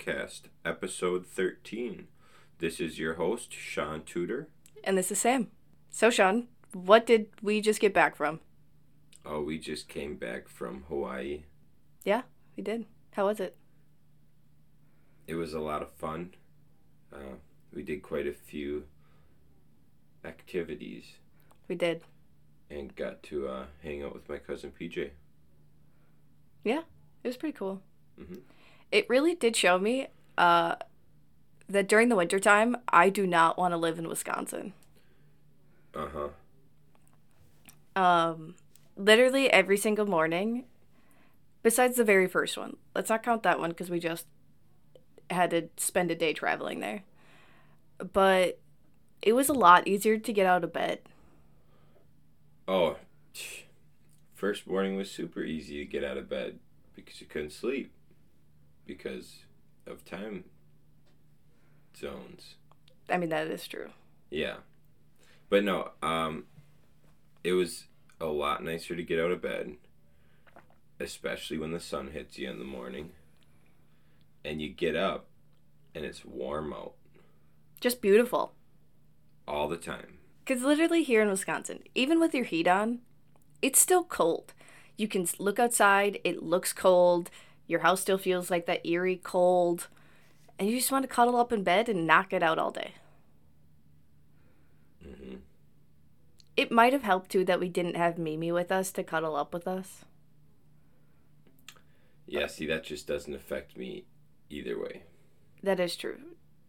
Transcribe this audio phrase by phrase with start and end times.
[0.00, 2.08] podcast, episode 13.
[2.58, 4.48] This is your host, Shaun Tudor.
[4.84, 5.48] And this is Sam.
[5.90, 8.40] So, Shaun, what did we just get back from?
[9.24, 11.42] Oh, we just came back from Hawaii.
[12.04, 12.22] Yeah,
[12.56, 12.86] we did.
[13.12, 13.56] How was it?
[15.26, 16.34] It was a lot of fun.
[17.12, 17.36] Uh,
[17.74, 18.84] we did quite a few
[20.24, 21.04] activities
[21.68, 22.02] We did.
[22.70, 25.10] and got to uh, hang out with my cousin PJ.
[26.64, 26.82] Yeah,
[27.22, 27.80] it was pretty cool.
[28.20, 28.40] Mhm.
[28.92, 30.08] It really did show me
[30.38, 30.76] uh,
[31.68, 34.72] that during the wintertime, I do not want to live in Wisconsin.
[35.94, 36.06] Uh
[37.96, 38.00] huh.
[38.00, 38.54] Um,
[38.96, 40.64] literally every single morning,
[41.62, 42.76] besides the very first one.
[42.94, 44.26] Let's not count that one because we just
[45.30, 47.02] had to spend a day traveling there.
[48.12, 48.60] But
[49.22, 51.00] it was a lot easier to get out of bed.
[52.68, 52.96] Oh,
[54.34, 56.58] first morning was super easy to get out of bed
[56.94, 57.92] because you couldn't sleep
[58.86, 59.44] because
[59.86, 60.44] of time
[61.98, 62.54] zones.
[63.08, 63.90] I mean, that is true.
[64.30, 64.56] Yeah.
[65.48, 66.44] But no, um
[67.44, 67.84] it was
[68.20, 69.76] a lot nicer to get out of bed,
[70.98, 73.10] especially when the sun hits you in the morning.
[74.44, 75.26] And you get up
[75.94, 76.94] and it's warm out
[77.80, 78.52] Just beautiful.
[79.46, 80.18] all the time.
[80.44, 83.00] Because literally here in Wisconsin, even with your heat on,
[83.60, 84.52] it's still cold.
[84.96, 87.30] You can look outside, it looks cold.
[87.66, 89.88] Your house still feels like that eerie cold.
[90.58, 92.94] And you just want to cuddle up in bed and knock it out all day.
[95.06, 95.36] Mm-hmm.
[96.56, 99.52] It might have helped too that we didn't have Mimi with us to cuddle up
[99.52, 100.04] with us.
[102.26, 104.04] Yeah, see that just doesn't affect me
[104.48, 105.02] either way.
[105.62, 106.18] That is true.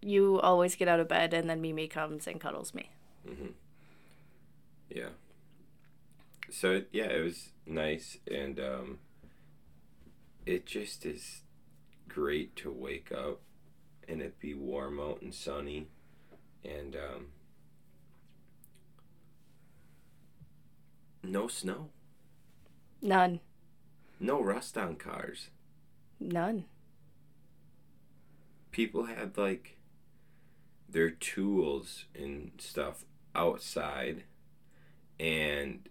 [0.01, 2.91] You always get out of bed and then Mimi comes and cuddles me.
[3.27, 3.47] Mm-hmm.
[4.89, 5.09] Yeah.
[6.49, 8.99] So yeah, it was nice, and um,
[10.47, 11.41] it just is
[12.07, 13.41] great to wake up
[14.07, 15.89] and it be warm out and sunny,
[16.63, 17.25] and um,
[21.21, 21.89] no snow,
[23.01, 23.41] None.
[24.21, 25.49] no rust on cars.
[26.19, 26.63] None.
[28.71, 29.77] People had like
[30.87, 33.03] their tools and stuff
[33.35, 34.23] outside
[35.19, 35.89] and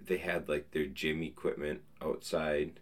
[0.00, 2.80] they had like their gym equipment outside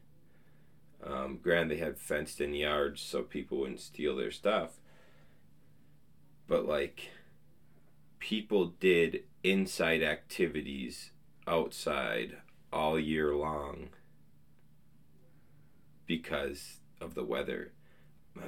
[1.04, 4.78] um, granted they had fenced in yards so people wouldn't steal their stuff
[6.46, 7.10] but like
[8.18, 11.10] people did inside activities
[11.46, 12.36] outside
[12.72, 13.88] all year long
[16.06, 17.72] because of the weather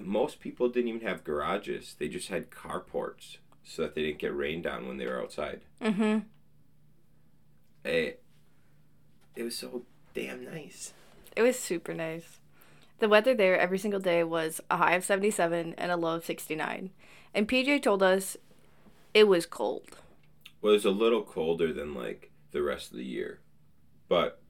[0.03, 1.95] most people didn't even have garages.
[1.99, 5.63] They just had carports so that they didn't get rained on when they were outside.
[5.81, 6.19] Mm hmm.
[7.85, 8.23] It,
[9.37, 9.83] it was so
[10.15, 10.95] damn nice.
[11.37, 12.39] It was super nice.
[12.99, 16.25] The weather there every single day was a high of 77 and a low of
[16.25, 16.91] 69.
[17.35, 18.37] And PJ told us
[19.13, 19.99] it was cold.
[20.61, 23.41] Well, it was a little colder than like the rest of the year,
[24.09, 24.41] but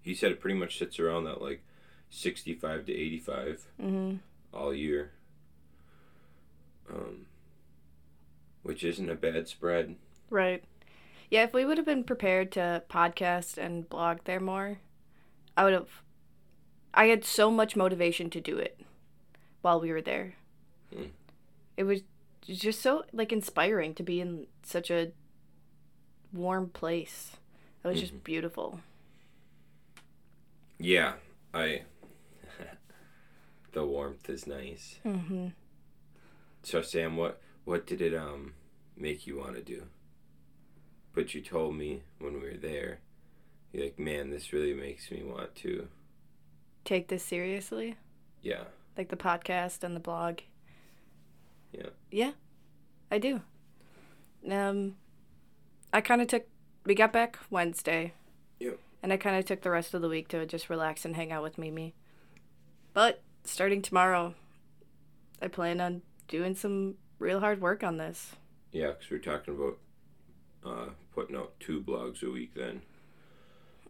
[0.00, 1.62] he said it pretty much sits around that like
[2.10, 4.14] 65 to 85 hmm
[4.52, 5.12] all year.
[6.90, 7.26] Um,
[8.62, 9.96] which isn't a bad spread.
[10.28, 10.62] Right.
[11.30, 14.78] Yeah, if we would have been prepared to podcast and blog there more,
[15.56, 16.01] I would have.
[16.94, 18.80] I had so much motivation to do it
[19.62, 20.34] while we were there.
[20.94, 21.10] Mm.
[21.76, 22.00] It was
[22.42, 25.12] just so like inspiring to be in such a
[26.32, 27.36] warm place.
[27.84, 28.80] It was just beautiful.
[30.78, 31.14] Yeah,
[31.54, 31.82] I.
[33.72, 34.96] the warmth is nice.
[35.02, 35.48] hmm
[36.62, 38.54] So Sam, what what did it um
[38.96, 39.84] make you want to do?
[41.14, 43.00] But you told me when we were there,
[43.72, 45.88] you're like, man, this really makes me want to.
[46.84, 47.96] Take this seriously,
[48.42, 48.64] Yeah,
[48.98, 50.38] like the podcast and the blog.
[51.72, 51.90] Yeah.
[52.10, 52.32] Yeah,
[53.10, 53.40] I do.
[54.50, 54.96] Um,
[55.92, 56.46] I kind of took.
[56.84, 58.12] We got back Wednesday.
[58.58, 58.72] Yeah.
[59.02, 61.32] And I kind of took the rest of the week to just relax and hang
[61.32, 61.94] out with Mimi.
[62.92, 64.34] But starting tomorrow,
[65.40, 68.32] I plan on doing some real hard work on this.
[68.72, 69.78] yeah, because we're talking about
[70.64, 72.82] uh, putting out two blogs a week then,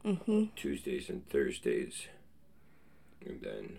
[0.04, 0.44] Mm-hmm.
[0.56, 2.06] Tuesdays and Thursdays,
[3.26, 3.78] and then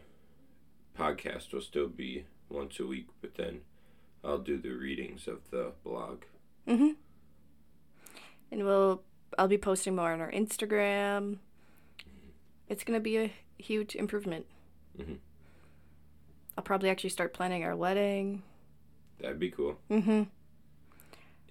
[0.98, 3.62] podcast will still be once a week, but then
[4.24, 6.24] I'll do the readings of the blog.
[6.68, 6.92] Mm-hmm.
[8.52, 9.02] And we'll.
[9.38, 11.38] I'll be posting more on our Instagram.
[12.70, 14.46] It's gonna be a huge improvement.
[14.98, 15.18] Mhm.
[16.56, 18.44] I'll probably actually start planning our wedding.
[19.20, 19.80] That'd be cool.
[19.90, 20.24] Mm-hmm.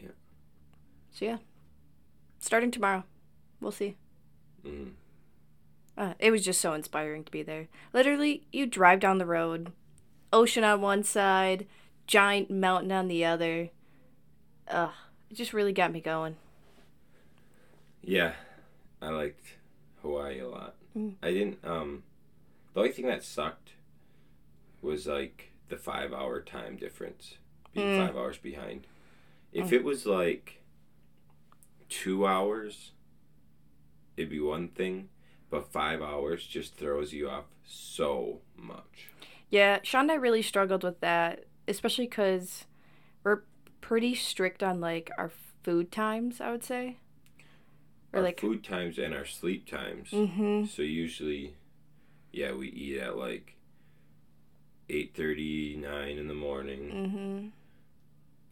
[0.01, 0.09] Yeah.
[1.11, 1.39] So yeah,
[2.39, 3.03] starting tomorrow,
[3.61, 3.97] we'll see.
[4.65, 4.93] Mm.
[5.97, 7.69] Uh, it was just so inspiring to be there.
[7.93, 9.73] Literally, you drive down the road,
[10.33, 11.67] ocean on one side,
[12.07, 13.69] giant mountain on the other.
[14.69, 14.91] Ugh,
[15.31, 16.37] it just really got me going.
[18.03, 18.33] Yeah,
[19.01, 19.45] I liked
[20.01, 20.75] Hawaii a lot.
[20.97, 21.15] Mm.
[21.23, 21.59] I didn't.
[21.65, 22.03] Um,
[22.75, 23.73] the only thing that sucked
[24.81, 27.37] was like the five hour time difference,
[27.73, 28.07] being Mm.
[28.07, 28.87] five hours behind.
[29.53, 30.63] If it was like
[31.89, 32.93] two hours,
[34.17, 35.11] it'd be one thing,
[35.53, 39.11] but five hours just throws you off so much.
[39.51, 42.65] Yeah, Shaun and I really struggled with that, especially because
[43.23, 43.43] we're
[43.83, 45.31] pretty strict on like our
[45.63, 46.41] food times.
[46.41, 46.97] I would say,
[48.15, 50.09] or our like, food times and our sleep times.
[50.11, 50.65] mm-hmm.
[50.65, 51.55] So usually,
[52.33, 53.57] yeah, we eat at like
[54.89, 56.81] eight thirty, nine in the morning.
[56.95, 57.49] Mm-hmm.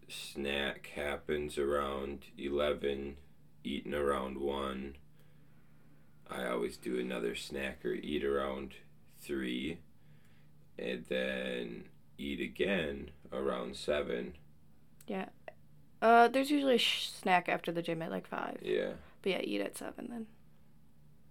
[0.06, 3.16] Snack happens around eleven,
[3.64, 4.96] eating around one.
[6.30, 8.74] I always do another snack or eat around
[9.20, 9.78] three,
[10.78, 11.84] and then
[12.18, 14.34] eat again around seven.
[15.06, 15.26] Yeah.
[16.00, 18.58] Uh, there's usually a sh- snack after the gym at like five.
[18.62, 18.92] Yeah,
[19.22, 20.26] But yeah, eat at seven then.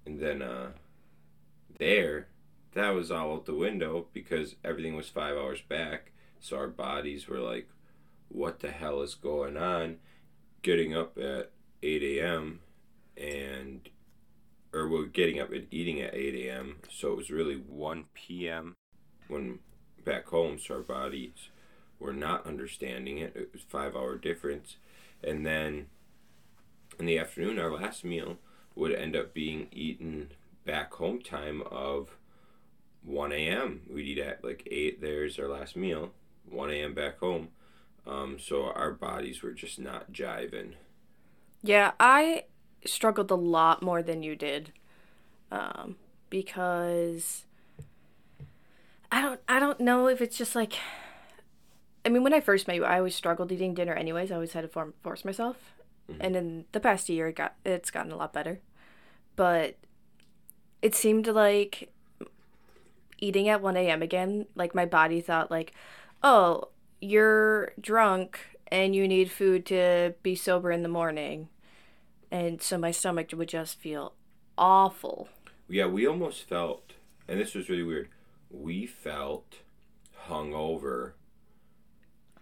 [0.06, 0.72] and then uh,
[1.78, 2.28] there,
[2.74, 6.12] that was all out the window because everything was five hours back.
[6.40, 7.68] So our bodies were like,
[8.30, 9.98] "What the hell is going on?"
[10.62, 12.60] Getting up at eight a.m.
[13.18, 13.90] and
[14.74, 16.77] or we're getting up and eating at eight a.m.
[16.89, 18.75] So it was really one p.m.
[19.27, 19.60] when
[20.04, 20.60] back home.
[20.60, 21.50] So our bodies
[22.00, 23.33] were not understanding it.
[23.36, 24.77] It was five hour difference,
[25.24, 25.88] and then
[27.00, 28.38] in the afternoon, our last meal
[28.75, 30.31] would end up being eaten
[30.66, 32.18] back home time of
[33.04, 33.81] 1 a.m.
[33.89, 35.01] We'd eat at like 8.
[35.01, 36.12] There's our last meal.
[36.50, 36.94] 1 a.m.
[36.94, 37.50] back home.
[38.06, 40.74] Um, so our bodies were just not jiving.
[41.62, 42.45] Yeah, I
[42.86, 44.72] struggled a lot more than you did,
[45.52, 45.96] um,
[46.30, 47.46] because
[49.12, 50.74] I don't I don't know if it's just like.
[52.06, 53.94] I mean, when I first met you, I always struggled eating dinner.
[53.94, 55.74] Anyways, I always had to form, force myself,
[56.10, 56.18] Mhm.
[56.22, 58.62] and in the past year, it got it's gotten a lot better,
[59.36, 59.76] but
[60.81, 61.92] it seemed like
[63.18, 64.02] eating at one a.m.
[64.02, 64.48] again.
[64.56, 65.74] Like my body thought, like,
[66.24, 66.70] oh,
[67.02, 68.40] you're drunk
[68.72, 71.50] and you need food to be sober in the morning.
[72.31, 74.14] And so my stomach would just feel
[74.58, 75.30] awful.
[75.68, 76.94] Yeah, we almost felt,
[77.28, 78.10] and this was really weird,
[78.50, 79.58] we felt
[80.28, 81.14] hungover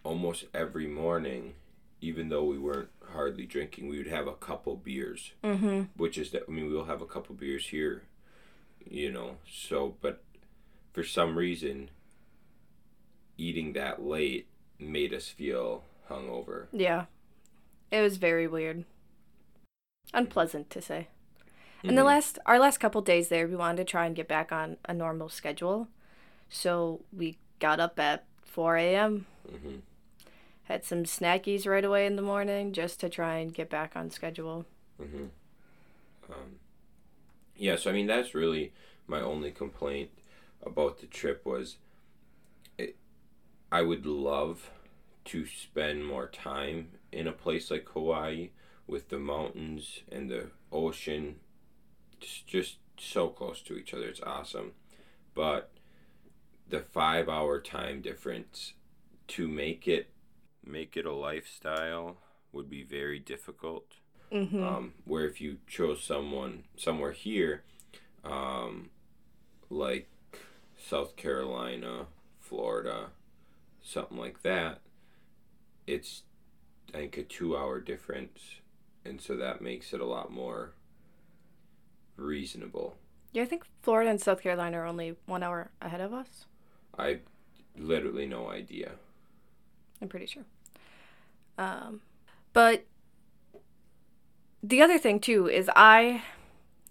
[0.04, 1.54] almost every morning,
[2.02, 3.88] even though we weren't hardly drinking.
[3.88, 5.34] We would have a couple beers.
[5.44, 5.84] Mm-hmm.
[5.96, 8.04] which is that I mean we'll have a couple beers here,
[8.90, 9.38] you know.
[9.50, 10.24] So, but
[10.94, 11.90] for some reason,
[13.38, 14.48] eating that late
[14.80, 16.68] made us feel hungover.
[16.72, 17.06] Yeah.
[17.92, 18.86] It was very weird.
[20.14, 21.08] Unpleasant to say.
[21.84, 24.52] And the last our last couple days there, we wanted to try and get back
[24.52, 25.88] on a normal schedule.
[26.50, 29.26] So we got up at 4 a.m.
[29.50, 29.82] Mhm.
[30.66, 34.10] Had some snackies right away in the morning just to try and get back on
[34.12, 34.66] schedule.
[35.00, 35.30] Mhm.
[36.30, 36.60] Um,
[37.56, 38.74] yeah, so I mean that's really
[39.08, 40.12] my only complaint
[40.64, 41.78] about the trip was,
[42.78, 42.96] it,
[43.72, 44.72] I would love
[45.26, 48.50] to spend more time in a place like Hawaii
[48.88, 51.36] with the mountains and the ocean
[52.22, 54.06] It's just so close to each other.
[54.08, 54.72] It's awesome.
[55.36, 55.72] But
[56.68, 58.74] the five hour time difference
[59.30, 60.10] to make it
[60.66, 62.18] make it a lifestyle
[62.52, 63.86] would be very difficult.
[64.32, 64.62] Mm-hmm.
[64.62, 67.64] Um, where if you chose someone somewhere here,
[68.26, 68.90] um,
[69.70, 70.10] like
[70.76, 72.08] South Carolina,
[72.40, 73.08] Florida,
[73.82, 74.82] something like that,
[75.86, 76.24] it's
[76.94, 78.60] I think a two hour difference,
[79.08, 80.74] and so that makes it a lot more
[82.16, 82.98] reasonable.
[83.32, 86.46] yeah, I think Florida and South Carolina are only one hour ahead of us.
[86.98, 87.20] I
[87.78, 88.94] literally no idea.
[90.02, 90.44] I'm pretty sure.
[91.58, 92.02] Um,
[92.54, 92.86] but
[94.64, 96.24] the other thing too is I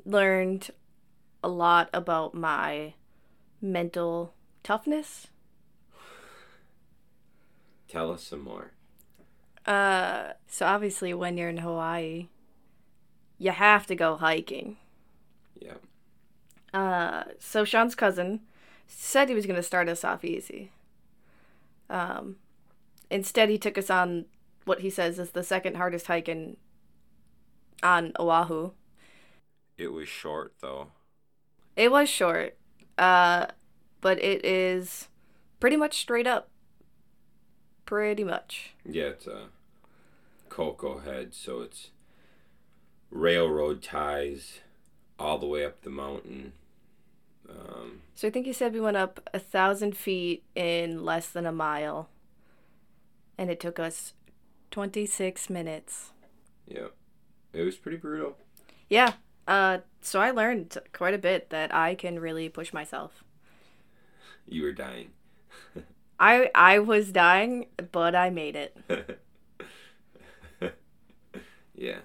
[0.04, 0.70] learned
[1.42, 2.94] a lot about my
[3.61, 4.32] mental
[4.62, 5.28] toughness.
[7.88, 8.73] Tell us some more.
[9.66, 12.28] Uh, so obviously when you're in Hawaii,
[13.38, 14.76] you have to go hiking.
[15.61, 15.75] Yeah.
[16.73, 18.40] Uh, so Shaun's cousin
[18.87, 20.70] said he was going to start us off easy.
[21.90, 22.37] Um,
[23.11, 24.26] instead, he took us on
[24.64, 26.56] what he says is the second hardest hike in
[27.82, 28.73] on Oahu.
[29.78, 30.88] It was short though.
[31.76, 32.56] It was short,
[32.96, 33.46] uh,
[34.00, 35.08] but it is
[35.61, 36.49] pretty much straight up.
[37.85, 38.75] Pretty much.
[38.85, 39.49] Yeah, it's a
[40.57, 41.91] Koko Head, so it's
[43.11, 44.61] railroad ties
[45.19, 46.55] all the way up the mountain
[48.15, 51.53] So I think you said we went up a thousand feet in less than a
[51.53, 52.09] mile,
[53.37, 54.15] and it took us
[54.71, 56.13] 26 minutes.
[56.67, 56.89] Yeah.
[57.53, 58.39] It was pretty brutal.
[58.89, 59.13] Yeah.
[59.47, 63.23] Uh, so I learned quite a bit that I can really push myself.
[64.47, 65.11] You were dying.
[66.19, 69.21] I I was dying, but I made it.
[71.76, 72.00] yeah.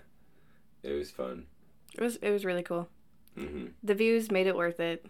[0.83, 1.45] It was fun.
[1.93, 2.87] It was it was really cool.
[3.35, 5.05] hmm The views made it worth it.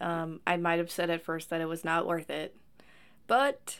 [0.00, 2.56] Um, I might have said at first that it was not worth it,
[3.26, 3.78] but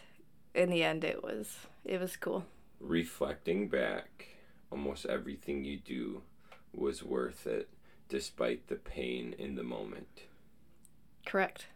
[0.54, 1.58] in the end, it was.
[1.84, 2.46] It was cool.
[2.80, 4.28] Reflecting back,
[4.70, 6.22] almost everything you do
[6.72, 7.68] was worth it,
[8.08, 10.22] despite the pain in the moment.
[11.26, 11.66] Correct.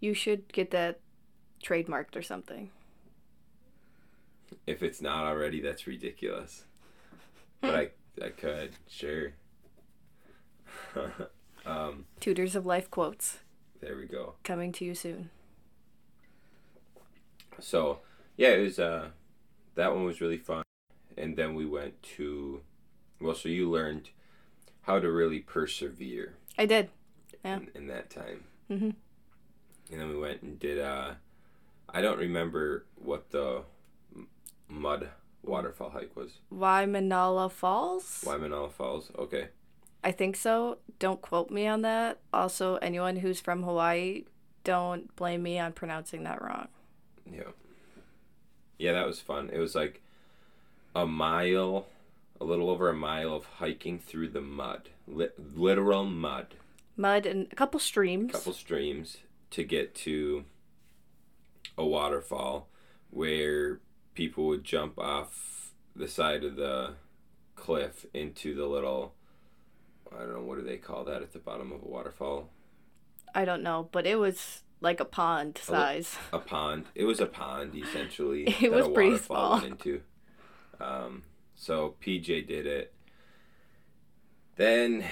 [0.00, 1.00] You should get that
[1.64, 2.70] trademarked or something.
[4.66, 6.64] If it's not already, that's ridiculous.
[7.60, 7.88] But I,
[8.24, 9.32] I could, sure.
[11.66, 13.38] um, Tutors of Life quotes
[13.80, 14.34] there we go.
[14.44, 15.30] coming to you soon.
[17.60, 18.00] So,
[18.36, 18.78] yeah, it was.
[18.78, 19.08] Uh,
[19.74, 20.62] that one was really fun,
[21.16, 22.60] and then we went to.
[23.20, 24.10] Well, so you learned
[24.82, 26.90] how to really persevere I did.
[27.44, 27.56] Yeah.
[27.56, 28.94] in, in that time, Mhm.
[29.90, 30.78] and then we went and did.
[30.78, 31.14] Uh,
[31.88, 33.62] I don't remember what the
[34.68, 35.08] mud
[35.44, 36.38] waterfall hike was.
[36.52, 38.22] Waimanala Falls?
[38.26, 39.10] Waimanala Falls.
[39.18, 39.48] Okay.
[40.04, 40.78] I think so.
[40.98, 42.18] Don't quote me on that.
[42.32, 44.24] Also, anyone who's from Hawaii,
[44.64, 46.68] don't blame me on pronouncing that wrong.
[47.30, 47.50] Yeah.
[48.78, 49.50] Yeah, that was fun.
[49.52, 50.00] It was like
[50.94, 51.86] a mile,
[52.40, 56.54] a little over a mile of hiking through the mud, Lit- literal mud.
[56.96, 58.30] Mud and a couple streams.
[58.30, 59.18] A couple streams
[59.50, 60.44] to get to
[61.76, 62.68] a waterfall
[63.10, 63.80] where
[64.18, 66.94] people would jump off the side of the
[67.54, 69.14] cliff into the little
[70.12, 72.48] I don't know what do they call that at the bottom of a waterfall?
[73.32, 76.16] I don't know, but it was like a pond size.
[76.32, 76.86] a pond.
[76.96, 79.62] It was a pond essentially It was a pretty small.
[79.62, 80.00] into.
[80.80, 81.22] Um,
[81.54, 82.92] so PJ did it.
[84.56, 85.04] Then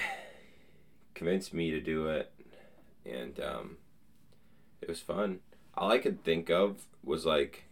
[1.13, 2.29] convinced me to do it
[3.05, 3.77] and um,
[4.81, 5.39] it was fun.
[5.75, 7.66] All I could think of was like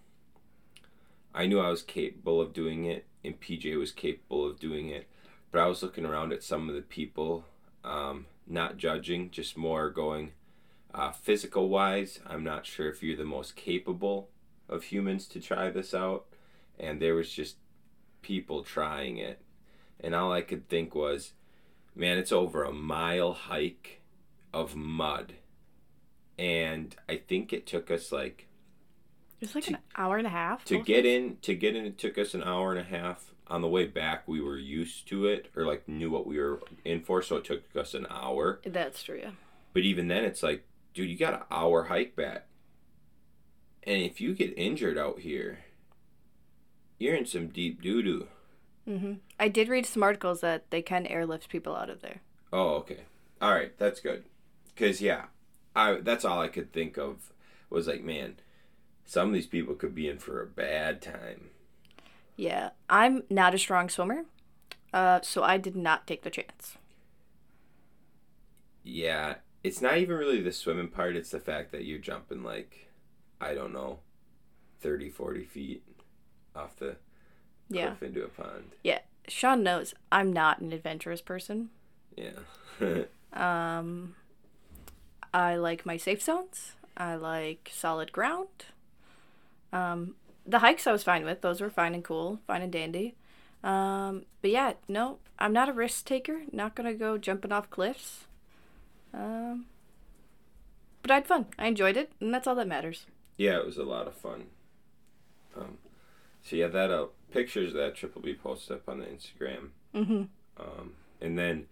[1.36, 5.10] I knew I was capable of doing it and PJ was capable of doing it.
[5.51, 7.44] But I was looking around at some of the people
[7.84, 10.32] um, not judging just more going
[10.94, 14.30] uh, physical wise I'm not sure if you're the most capable
[14.70, 16.25] of humans to try this out.
[16.80, 17.58] And there was just
[18.22, 19.42] people trying it.
[20.00, 21.34] And all I could think was
[21.94, 24.01] man it's over a mile hike
[24.54, 25.34] of mud.
[26.39, 28.48] And I think it took us like
[29.46, 30.66] It was like To- an hour and a half.
[30.66, 33.32] to get in to get in it took us an hour and a half.
[33.48, 36.62] On the way back we were used to it or like knew what we were
[36.84, 38.60] in for so it took us an hour.
[38.66, 39.32] That's true, yeah.
[39.74, 42.48] but even then it's like dude you got an hour hike back.
[43.84, 45.60] And if you get injured out here
[46.98, 48.28] you're in some deep doo-doo.
[48.88, 52.22] Hmm I did read some articles that they can airlift people out of there.
[52.52, 53.02] oh okay.
[53.42, 54.24] All right that's good.
[54.74, 55.25] Because yeah
[55.75, 57.32] i that's all i could think of
[57.70, 58.38] was like man
[59.06, 61.50] some of these people could be in for a bad time
[62.38, 64.26] Yeah, I'm not a strong swimmer,
[64.94, 66.78] uh, so I did not take the chance.
[68.84, 72.92] Yeah, it's not even really the swimming part, it's the fact that you're jumping like,
[73.42, 74.00] I don't know,
[74.82, 75.84] 30, 40 feet
[76.56, 76.98] off the
[77.70, 77.96] Yeah.
[77.98, 78.76] cliff into a pond.
[78.84, 81.70] Yeah, Shaun knows I'm not an adventurous person.
[82.16, 82.40] Yeah.
[83.34, 84.16] Um,
[85.34, 86.74] I like my safe zones.
[86.98, 88.66] I like solid ground.
[89.75, 90.15] Um,
[90.46, 93.15] the hikes I was fine with; those were fine and cool, fine and dandy.
[93.63, 96.44] Um, but yeah, no, I'm not a risk taker.
[96.51, 98.25] Not gonna go jumping off cliffs.
[99.13, 99.65] Um,
[101.01, 101.48] but I had fun.
[101.58, 103.05] I enjoyed it, and that's all that matters.
[103.38, 104.46] yeah, it was a lot of fun.
[105.58, 105.77] Um,
[106.44, 109.70] so yeah, that uh, pictures of that trip will be posted up on the Instagram.
[109.94, 110.24] Mm-hmm.
[110.60, 111.67] Um, and then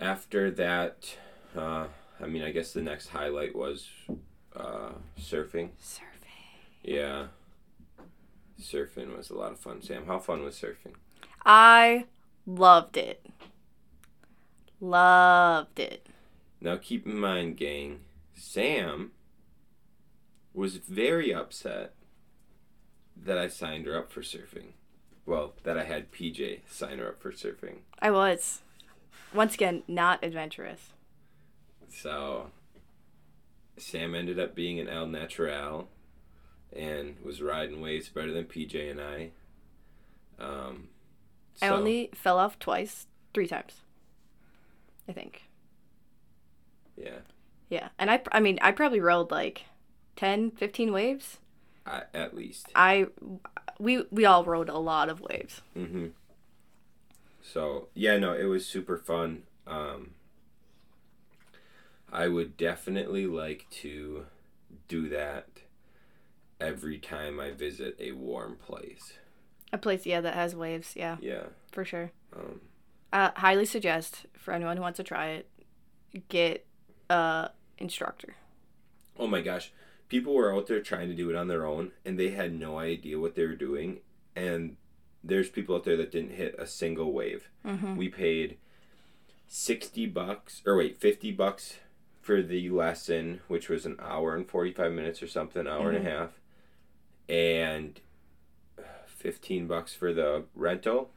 [0.00, 1.16] after that,
[1.56, 1.86] uh,
[2.20, 3.88] I mean, I guess the next highlight was
[4.54, 5.70] uh, surfing.
[5.82, 6.15] Surfing.
[6.86, 7.26] Yeah.
[8.60, 9.82] Surfing was a lot of fun.
[9.82, 10.94] Sam, how fun was surfing?
[11.44, 12.06] I
[12.46, 13.26] loved it.
[14.80, 16.06] Loved it.
[16.60, 18.00] Now keep in mind, gang,
[18.34, 19.10] Sam
[20.54, 21.94] was very upset
[23.16, 24.72] that I signed her up for surfing.
[25.26, 27.78] Well, that I had PJ sign her up for surfing.
[27.98, 28.62] I was.
[29.34, 30.92] Once again, not adventurous.
[31.88, 32.52] So
[33.76, 35.88] Sam ended up being an El Natural
[36.76, 39.30] and was riding waves better than PJ and I.
[40.38, 40.88] Um,
[41.62, 43.80] I only fell off twice, three times.
[45.08, 45.44] I think.
[46.96, 47.20] Yeah.
[47.68, 47.88] Yeah.
[47.98, 49.64] And I, I mean, I probably rode like
[50.16, 51.38] 10, 15 waves.
[51.86, 52.68] I, at least.
[52.74, 53.06] I,
[53.78, 55.62] we, we all rode a lot of waves.
[55.76, 56.08] Mm-hmm.
[57.42, 59.44] So yeah, no, it was super fun.
[59.66, 60.10] Um,
[62.12, 64.26] I would definitely like to
[64.88, 65.46] do that
[66.60, 69.14] every time I visit a warm place.
[69.72, 70.94] A place, yeah, that has waves.
[70.96, 71.44] Yeah, Yeah.
[71.72, 72.12] for sure.
[72.34, 72.60] Um,
[73.12, 75.48] Uh, highly suggest for anyone who wants to try it,
[76.28, 76.66] get
[77.10, 78.34] a instructor.
[79.18, 79.72] oh my gosh,
[80.08, 82.78] people were out there trying to do it on their own, and they had no
[82.78, 84.00] idea what they were doing.
[84.34, 84.76] And
[85.24, 87.48] there's people out there that didn't hit a single wave.
[87.64, 87.96] Mm-hmm.
[87.96, 88.58] We paid
[89.46, 91.76] sixty bucks, or wait, fifty bucks
[92.20, 96.06] for the lesson, which was an hour and forty five minutes or something, hour and
[96.06, 96.40] a half,
[97.28, 98.00] and
[99.06, 101.10] fifteen bucks for the rental.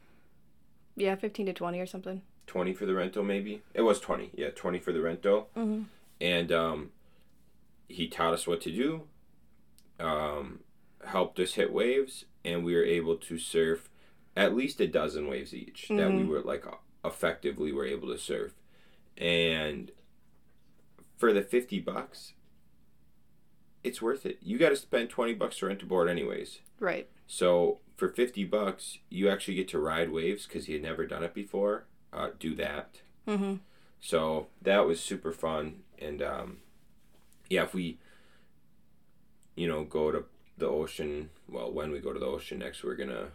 [0.96, 2.22] Yeah, fifteen to twenty or something.
[2.46, 5.82] 20 for the rental maybe it was 20 yeah 20 for the rental Mm-hmm.
[6.20, 6.90] and um,
[7.88, 9.02] he taught us what to do
[10.04, 10.58] um,
[11.06, 13.88] helped us hit waves and we were able to surf
[14.36, 16.26] at least a dozen waves each that we Mhm.
[16.26, 16.64] were like
[17.04, 18.52] effectively were able to surf
[19.16, 19.92] and
[21.16, 22.32] for the 50 bucks
[23.82, 27.08] it's worth it you got to spend 20 bucks to rent a board anyways Right.
[27.26, 31.22] so for 50 bucks you actually get to ride waves because he had never done
[31.22, 33.56] it before uh, do that Mm-hmm.
[34.00, 35.82] so that was super fun.
[35.98, 36.56] And um,
[37.48, 37.98] yeah, if we,
[39.54, 40.24] you know, go to
[40.58, 43.28] the ocean, well, when we go to the ocean next, we're going to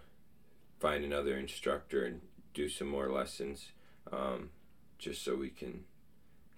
[0.79, 2.21] find another instructor and
[2.53, 3.71] do some more lessons
[4.11, 4.49] um,
[4.97, 5.83] just so we can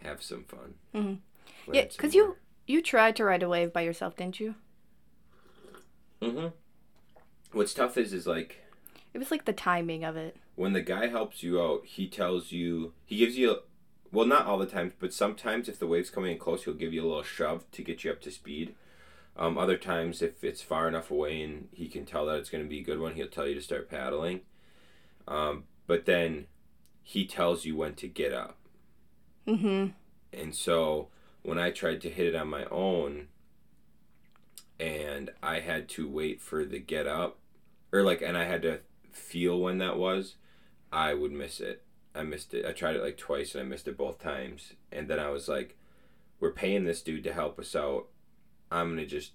[0.01, 0.75] have some fun.
[0.95, 1.73] Mm-hmm.
[1.73, 2.37] Yeah, because you.
[2.67, 4.55] You tried to ride a wave by yourself, didn't you?
[6.21, 6.53] Mhm.
[7.51, 8.57] What's tough is, is like,
[9.13, 10.35] It was like the timing of it.
[10.55, 13.57] when the guy helps you out, he tells you, he gives you,
[14.11, 16.93] well, not all the times, but sometimes if the wave's coming in close, he'll give
[16.93, 18.75] you a little shove to get you up to speed.
[19.35, 22.63] Um, other times, if it's far enough away and he can tell that it's going
[22.63, 24.41] to be a good one, he'll tell you to start paddling.
[25.27, 26.47] Um, but then
[27.03, 28.57] he tells you when to get up.
[29.47, 29.87] Mm-hmm.
[30.33, 31.09] And so
[31.47, 33.29] when I tried to hit it on my own
[34.77, 37.39] and I had to wait for the get up
[37.93, 38.81] or like and I had to
[39.13, 40.35] feel when that was,
[40.91, 41.85] I would miss it.
[42.13, 42.65] I missed it.
[42.65, 44.73] I tried it like twice and I missed it both times.
[44.91, 45.77] And then I was like,
[46.41, 48.07] we're paying this dude to help us out.
[48.69, 49.31] I'm going to just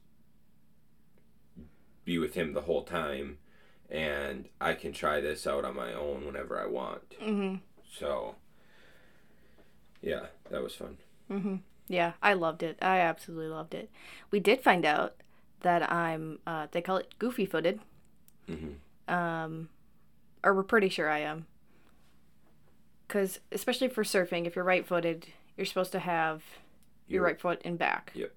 [2.05, 3.39] be with him the whole time
[3.89, 7.19] and I can try this out on my own whenever I want.
[7.23, 7.55] Mm-hmm.
[7.91, 8.35] So
[10.03, 10.99] yeah, that was fun.
[11.31, 11.57] Mm-hmm.
[11.89, 12.79] Yeah, I loved it.
[12.81, 13.91] I absolutely loved it.
[14.31, 15.17] We did find out
[15.61, 17.81] that I'm, uh, they call it goofy footed.
[18.49, 18.77] Mhm.
[19.13, 19.69] Um,
[20.43, 21.47] or we're pretty sure I am.
[23.07, 26.43] Because, especially for surfing, if you're right footed, you're supposed to have
[27.07, 28.13] your You're- right foot in back.
[28.15, 28.33] Yep.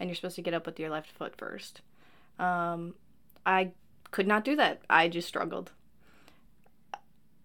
[0.00, 1.82] And you're supposed to get up with your left foot first.
[2.38, 2.96] Um,
[3.46, 3.72] I
[4.10, 4.82] could not do that.
[4.90, 5.70] I just struggled.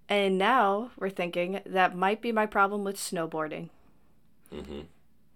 [0.09, 3.69] And now we're thinking that might be my problem with snowboarding.
[4.51, 4.81] Mm-hmm.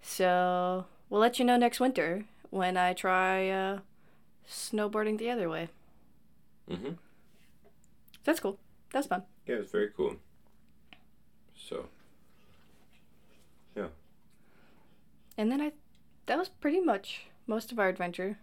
[0.02, 3.80] So we'll let you know next winter when I try uh,
[4.48, 5.70] snowboarding the other way.
[6.70, 6.94] Mm-hmm.
[8.24, 8.58] That's cool.
[8.92, 9.24] That's fun.
[9.48, 10.16] Yeah, it was very cool.
[11.56, 11.86] So
[13.76, 13.88] yeah.
[15.38, 15.72] And then I,
[16.26, 18.38] that was pretty much most of our adventure.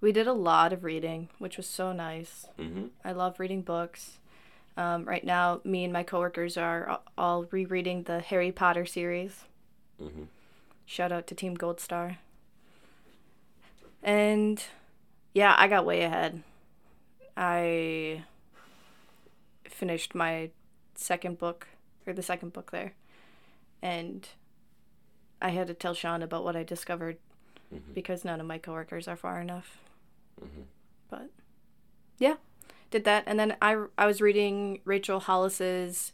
[0.00, 2.46] We did a lot of reading, which was so nice.
[2.58, 2.86] mm-hmm.
[3.04, 4.18] I love reading books.
[4.76, 9.44] Um, right now, me and my coworkers are all rereading the Harry Potter series.
[10.02, 10.24] Mm-hmm.
[10.86, 12.18] Shout out to Team Gold Star.
[14.02, 14.62] And
[15.34, 16.42] yeah, I got way ahead.
[17.36, 18.24] I
[19.64, 20.50] finished my
[20.94, 21.68] second book,
[22.06, 22.92] or the second book there.
[23.80, 24.28] And
[25.40, 27.18] I had to tell Shaun about what I discovered
[27.72, 27.94] Mhm.
[27.94, 29.78] because none of my coworkers are far enough.
[30.40, 30.64] Mhm.
[31.08, 31.30] But
[32.18, 32.36] yeah,
[32.90, 33.24] did that.
[33.26, 36.12] And then I, I was reading Rachel Hollis's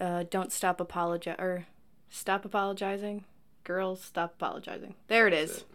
[0.00, 1.66] uh, Don't Stop Apologi or
[2.10, 3.24] Stop Apologizing.
[3.64, 4.94] Girls, Stop Apologizing.
[5.08, 5.50] There it is.
[5.50, 5.66] That's it.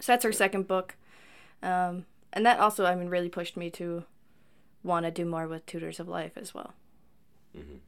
[0.00, 0.94] So that's her second book.
[1.62, 4.04] Um, and that also, I mean, really pushed me to
[4.82, 6.72] want to do more with Tutors of Life as well.
[7.56, 7.80] Mhm.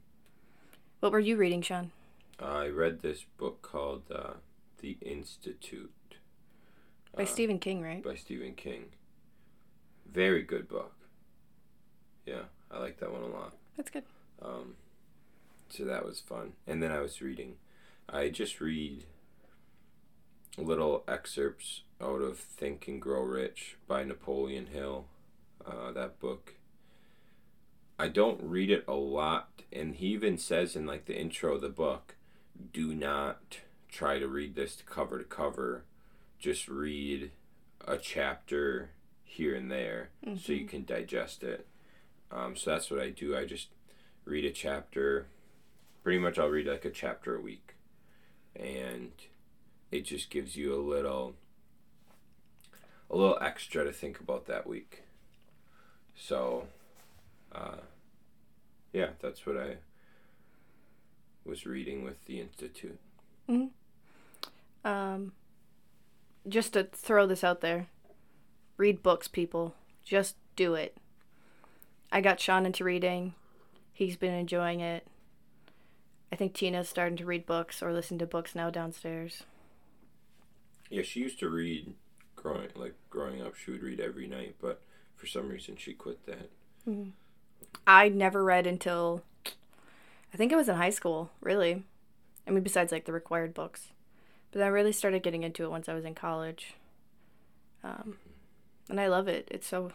[0.99, 1.91] What were you reading, Shaun?
[2.39, 4.33] I read this book called uh,
[4.79, 5.91] The Institute
[7.15, 8.03] By uh, Stephen King, right?
[8.03, 8.91] by Stephen King.
[10.05, 10.93] Very good book.
[12.25, 13.53] Yeah, I like that one a lot.
[13.77, 14.03] That's good.
[14.41, 14.75] Um,
[15.69, 16.53] so that was fun.
[16.67, 17.55] And then I was reading.
[18.09, 19.05] I just read
[20.57, 25.05] little excerpts out of Think and Grow Rich by Napoleon Hill.
[25.65, 26.55] Uh, that book.
[27.97, 31.61] I don't read it a lot, and he even says in like the intro of
[31.61, 32.15] the book,
[32.73, 35.85] do not try to read this cover to cover.
[36.39, 37.31] Just read
[37.87, 38.91] a chapter
[39.23, 40.37] here and there mm-hmm.
[40.37, 41.67] so you can digest it.
[42.31, 43.37] Um, so that's what I do.
[43.37, 43.69] I just
[44.25, 45.27] read a chapter.
[46.03, 47.72] Pretty much, I'll read like a chapter a week,
[48.55, 49.11] and
[49.91, 51.35] it just gives you a little,
[53.09, 55.03] a little extra to think about that week.
[56.15, 56.67] So,
[57.53, 57.77] uh,
[58.91, 59.77] yeah, that's what I
[61.45, 62.99] was reading with the institute.
[63.49, 64.87] Mm-hmm.
[64.87, 65.33] Um,
[66.47, 67.87] just to throw this out there,
[68.77, 69.75] read books, people.
[70.03, 70.97] Just do it.
[72.11, 73.33] I got Shaun into reading.
[73.91, 75.07] He's been enjoying it.
[76.33, 79.43] I think Tina's starting to read books or listen to books now downstairs.
[80.89, 81.93] Yeah, she used to read
[82.35, 83.53] growing like growing up.
[83.53, 84.81] She would read every night, but
[85.15, 86.49] for some reason she quit that.
[86.89, 87.11] Mm-hmm.
[87.85, 91.83] I never read until I think it was in high school, really.
[92.47, 93.89] I mean, besides like the required books,
[94.51, 96.73] but I really started getting into it once I was in college.
[97.83, 98.17] Um,
[98.89, 99.47] and I love it.
[99.51, 99.91] It's so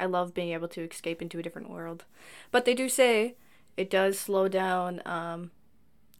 [0.00, 2.06] I love being able to escape into a different world.
[2.50, 3.34] But they do say
[3.76, 5.50] it does slow down um,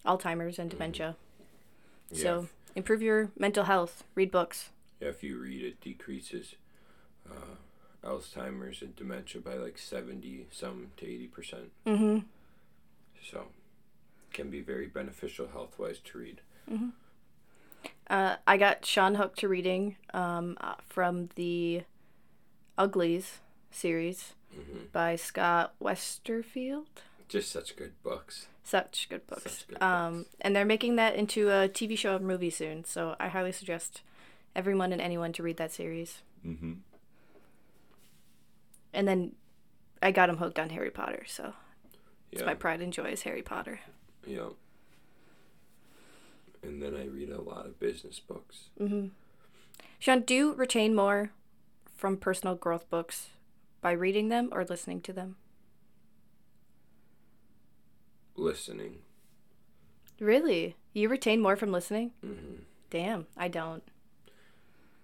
[0.06, 1.16] Alzheimer's and dementia.
[2.12, 2.16] Mm.
[2.16, 2.22] Yeah.
[2.22, 4.04] So improve your mental health.
[4.14, 4.70] Read books.
[5.00, 6.54] Yeah, if you read, it decreases
[7.30, 11.72] uh, Alzheimer's and dementia by like seventy some to eighty percent.
[11.86, 12.18] Mm-hmm.
[13.30, 13.46] So,
[14.32, 16.40] can be very beneficial health wise to read.
[16.70, 16.90] Mm-hmm.
[18.08, 21.82] Uh, I got Shaun hooked to reading um, uh, from the
[22.78, 23.40] Uglies
[23.70, 24.86] series mm-hmm.
[24.92, 26.86] by Scott Westerfeld.
[27.28, 28.46] Just such good books.
[28.62, 29.42] Such good books.
[29.42, 30.36] Such good um, books.
[30.40, 34.02] and they're making that into a TV show or movie soon, so I highly suggest
[34.54, 36.22] everyone and anyone to read that series.
[36.44, 36.72] Mm-hmm.
[38.92, 39.32] And then
[40.02, 41.52] I got him hooked on Harry Potter, so
[42.32, 42.46] it's yeah.
[42.46, 43.80] my pride and joy is Harry Potter.
[44.26, 44.50] Yeah.
[46.62, 48.70] And then I read a lot of business books.
[48.80, 49.08] Mm-hmm.
[49.98, 51.30] Shaun, do you retain more
[51.94, 53.28] from personal growth books
[53.80, 55.36] by reading them or listening to them?
[58.36, 58.98] Listening.
[60.20, 60.76] Really?
[60.92, 62.12] You retain more from listening?
[62.24, 62.62] Mm-hmm.
[62.90, 63.82] Damn, I don't.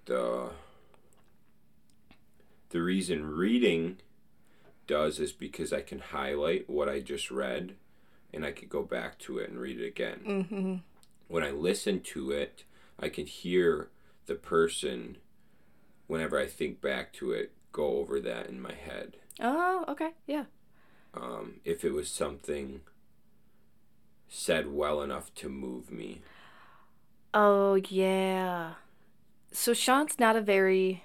[0.07, 0.51] The
[2.71, 3.99] the reason reading
[4.87, 7.75] does is because I can highlight what I just read
[8.33, 10.21] and I could go back to it and read it again.
[10.27, 10.75] Mm-hmm.
[11.29, 12.64] When I listen to it,
[12.99, 13.90] I can hear
[14.27, 15.18] the person
[16.07, 19.16] whenever I think back to it go over that in my head.
[19.40, 20.11] Oh, okay.
[20.27, 20.45] Yeah.
[21.14, 22.81] Um, if it was something
[24.35, 26.23] said well enough to move me.
[27.35, 28.75] Oh, yeah.
[29.53, 31.05] So Shaun's not a very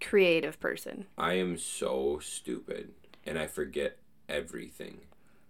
[0.00, 1.06] creative person.
[1.16, 2.92] I am so stupid
[3.24, 5.02] and I forget everything.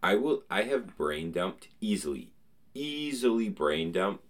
[0.02, 2.32] I will I have brain dumped easily.
[2.74, 4.24] Easily brain dumped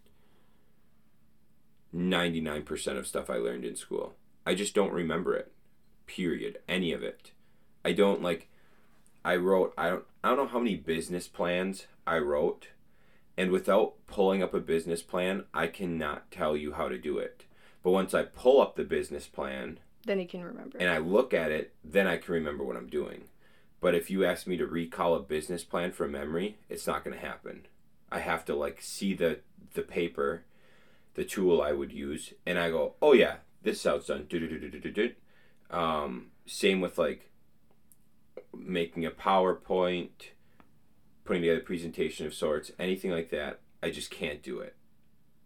[1.94, 4.14] 99% of stuff I learned in school.
[4.46, 5.52] I just don't remember it
[6.06, 7.32] period any of it
[7.84, 8.48] i don't like
[9.24, 12.68] i wrote i don't i don't know how many business plans i wrote
[13.36, 17.44] and without pulling up a business plan i cannot tell you how to do it.
[17.82, 20.78] But once i pull up the business plan then you can remember.
[20.78, 23.24] and i look at it then i can remember what i'm doing.
[23.80, 27.16] But if you ask me to recall a business plan from memory it's not going
[27.18, 27.66] to happen.
[28.10, 29.40] I have to like see the
[29.74, 30.44] the paper
[31.14, 34.26] the tool i would use and i go oh yeah this sounds done.
[35.70, 37.30] Um, same with like
[38.66, 40.30] making a PowerPoint,
[41.24, 43.60] putting together a presentation of sorts, anything like that.
[43.82, 44.76] I just can't do it.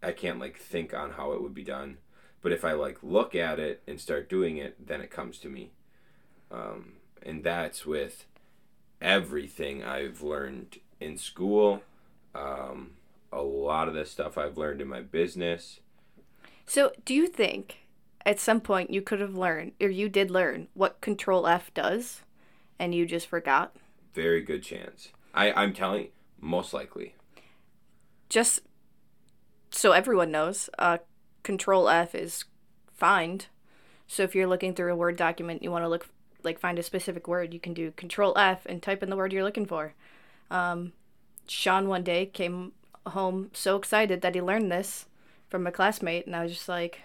[0.01, 1.97] I can't like think on how it would be done.
[2.41, 5.49] But if I like look at it and start doing it, then it comes to
[5.49, 5.71] me.
[6.51, 8.25] Um, and that's with
[9.01, 11.81] everything I've learned in school.
[12.33, 12.91] Um,
[13.31, 15.79] a lot of the stuff I've learned in my business.
[16.65, 17.87] So, do you think
[18.25, 22.21] at some point you could have learned, or you did learn, what Control F does,
[22.79, 23.75] and you just forgot?
[24.13, 25.09] Very good chance.
[25.33, 26.09] I, I'm telling you,
[26.39, 27.15] most likely.
[28.29, 28.61] Just
[29.71, 30.97] so everyone knows, uh,
[31.43, 32.45] Control F is
[32.93, 33.47] find.
[34.07, 36.07] So if you're looking through a Word document, you want to look
[36.43, 39.33] like find a specific word, you can do Control F and type in the word
[39.33, 39.93] you're looking for.
[40.49, 40.93] Um,
[41.47, 42.71] Shaun one day came
[43.05, 45.05] home so excited that he learned this
[45.49, 47.01] from a classmate, and I was just like,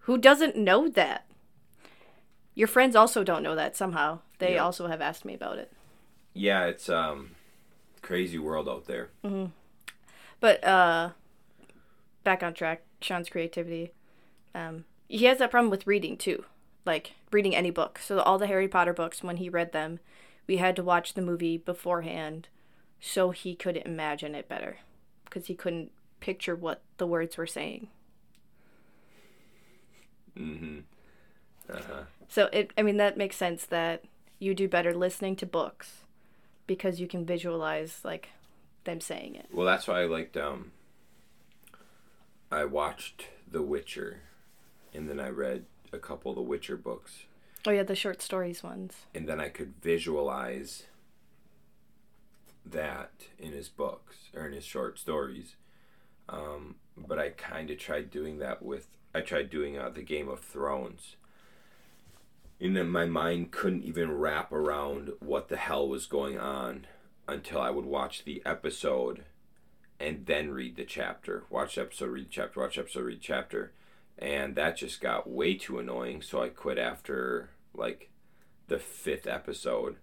[0.00, 1.26] who doesn't know that?
[2.58, 4.18] Your friends also don't know that somehow.
[4.38, 4.64] They yeah.
[4.64, 5.72] also have asked me about it.
[6.34, 7.36] Yeah, it's um
[8.02, 9.10] crazy world out there.
[9.24, 9.46] Mm-hmm.
[10.40, 11.10] But uh
[12.24, 13.92] back on track, Shaun's creativity.
[14.54, 16.44] Um he has that problem with reading too.
[16.84, 17.98] Like reading any book.
[18.02, 20.00] So all the Harry Potter books when he read them,
[20.46, 22.48] we had to watch the movie beforehand
[23.00, 24.78] so he could imagine it better.
[25.24, 27.88] because he couldn't picture what the words were saying.
[30.38, 30.78] Mm-hmm.
[31.70, 32.02] Uh-huh.
[32.28, 34.04] So it I mean that makes sense that
[34.38, 36.02] you do better listening to books
[36.66, 38.28] because you can visualize like
[38.84, 39.46] them saying it.
[39.52, 40.36] Well, that's why I liked.
[40.36, 40.72] Um,
[42.50, 44.20] I watched The Witcher,
[44.94, 47.24] and then I read a couple of The Witcher books,
[47.66, 48.94] Oh yeah, the short stories ones.
[49.14, 50.84] and then I could visualize
[52.64, 55.56] that in his books or in his short stories.
[56.28, 58.88] Um, but I kind of tried doing that with.
[59.14, 61.16] I tried doing uh, the Game of Thrones.
[62.60, 66.86] And then my mind couldn't even wrap around what the hell was going on
[67.28, 69.24] until I would watch the episode
[70.00, 71.44] and then read the chapter.
[71.50, 73.72] Watch the episode, read the chapter, watch the episode, read the chapter.
[74.18, 78.10] And that just got way too annoying, so I quit after like
[78.66, 79.96] the fifth episode.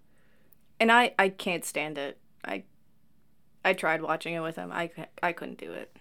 [0.80, 2.18] And I I can't stand it.
[2.44, 2.64] I
[3.64, 4.72] I tried watching it with him.
[4.72, 4.90] I
[5.22, 5.94] I couldn't do it.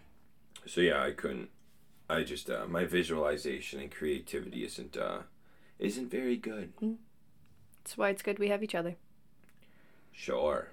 [0.65, 1.49] So yeah, I couldn't.
[2.09, 5.19] I just uh, my visualization and creativity isn't uh,
[5.79, 6.73] isn't very good.
[7.83, 8.95] That's why it's good we have each other.
[10.11, 10.69] Sure.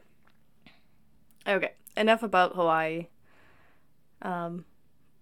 [1.47, 3.09] Okay, enough about Hawaii.
[4.23, 4.65] Um,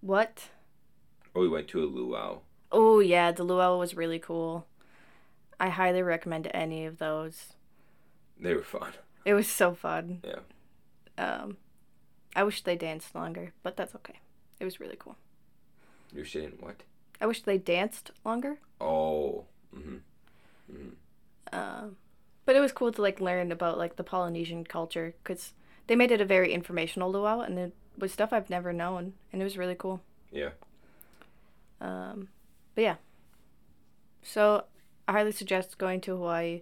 [0.01, 0.49] what?
[1.35, 2.39] Oh, we went to a luau.
[2.71, 4.67] Oh yeah, the luau was really cool.
[5.59, 7.53] I highly recommend any of those.
[8.39, 8.93] They were fun.
[9.23, 10.23] It was so fun.
[10.23, 10.39] Yeah.
[11.23, 11.57] Um,
[12.35, 14.15] I wish they danced longer, but that's okay.
[14.59, 15.15] It was really cool.
[16.11, 16.77] You're saying what?
[17.21, 18.57] I wish they danced longer.
[18.79, 19.45] Oh.
[19.75, 20.89] Mm-hmm.
[21.53, 21.97] Um,
[22.45, 25.53] but it was cool to like learn about like the Polynesian culture because
[25.87, 29.41] they made it a very informational luau, and it was stuff I've never known, and
[29.41, 30.01] it was really cool.
[30.31, 30.51] Yeah.
[31.79, 32.29] Um,
[32.75, 32.95] but yeah.
[34.21, 34.65] So
[35.07, 36.61] I highly suggest going to Hawaii,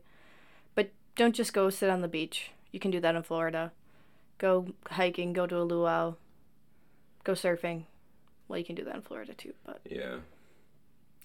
[0.76, 2.52] but don't just go sit on the beach.
[2.72, 3.72] You can do that in Florida.
[4.38, 6.15] Go hiking, go to a luau,
[7.24, 7.84] go surfing.
[8.48, 10.17] Well, you can do that in Florida too, but Yeah.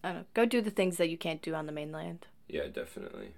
[0.04, 0.24] I don't know.
[0.34, 2.26] Go do the things that you can't do on the mainland.
[2.46, 3.30] Yeah, definitely.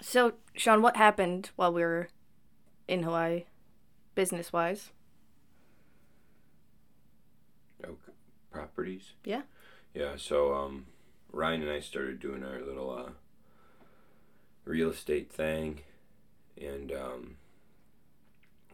[0.00, 2.08] So, Shaun, what happened while we were
[2.88, 3.44] in Hawaii,
[4.16, 4.90] business wise?
[7.84, 7.94] Okay.
[8.50, 9.12] Properties.
[9.24, 9.42] Yeah.
[9.94, 10.16] Yeah.
[10.16, 10.86] So um,
[11.30, 13.12] Ryan and I started doing our little uh,
[14.64, 15.82] real estate thing,
[16.60, 17.36] and um,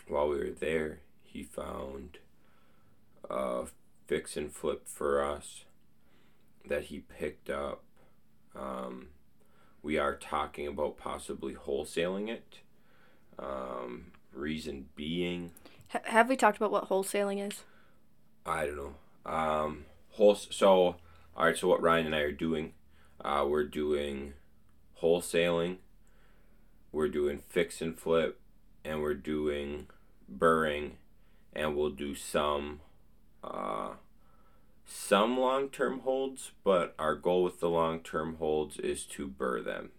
[0.06, 2.16] while we were there, he found
[3.28, 3.66] a
[4.06, 5.64] fix and flip for us
[6.68, 7.82] that he picked up.
[8.54, 9.08] Um,
[9.82, 12.60] we are talking about possibly wholesaling it.
[13.38, 15.52] Um, reason being,
[15.94, 17.64] H- have we talked about what wholesaling is?
[18.44, 18.94] I don't know.
[19.24, 20.34] Um, whole.
[20.34, 20.96] So,
[21.36, 21.56] all right.
[21.56, 22.72] So what Ryan and I are doing,
[23.24, 24.34] uh, we're doing
[25.02, 25.76] wholesaling.
[26.90, 28.40] We're doing fix and flip,
[28.84, 29.88] and we're doing
[30.28, 30.96] burring,
[31.52, 32.80] and we'll do some,
[33.44, 33.90] uh,
[34.88, 36.52] some long term holds.
[36.64, 39.90] But our goal with the long term holds is to burr them.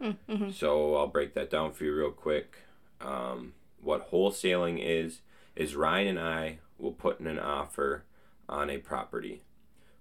[0.00, 0.50] Mm-hmm.
[0.50, 2.56] So I'll break that down for you real quick.
[3.00, 5.20] Um, what wholesaling is
[5.56, 8.04] is Ryan and I will put in an offer
[8.48, 9.42] on a property.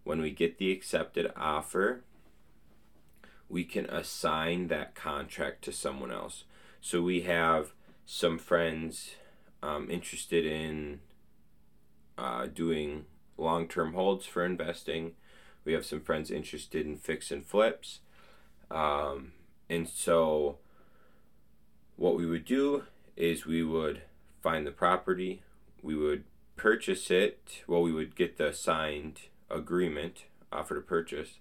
[0.04, 2.04] When we get the accepted offer,
[3.50, 6.46] we can assign that contract to someone else.
[6.80, 7.74] So we have
[8.06, 9.12] some friends
[9.62, 11.02] um, interested in
[12.18, 13.06] uh, doing
[13.42, 15.14] long term holds for investing.
[15.66, 18.00] We have some friends interested in fix and flips.
[18.70, 19.34] Um,
[19.70, 20.58] and so
[21.96, 22.84] what we would do
[23.16, 24.02] is we would
[24.42, 25.44] find the property,
[25.82, 26.24] we would
[26.56, 31.40] purchase it, well, we would get the signed agreement, offer to purchase,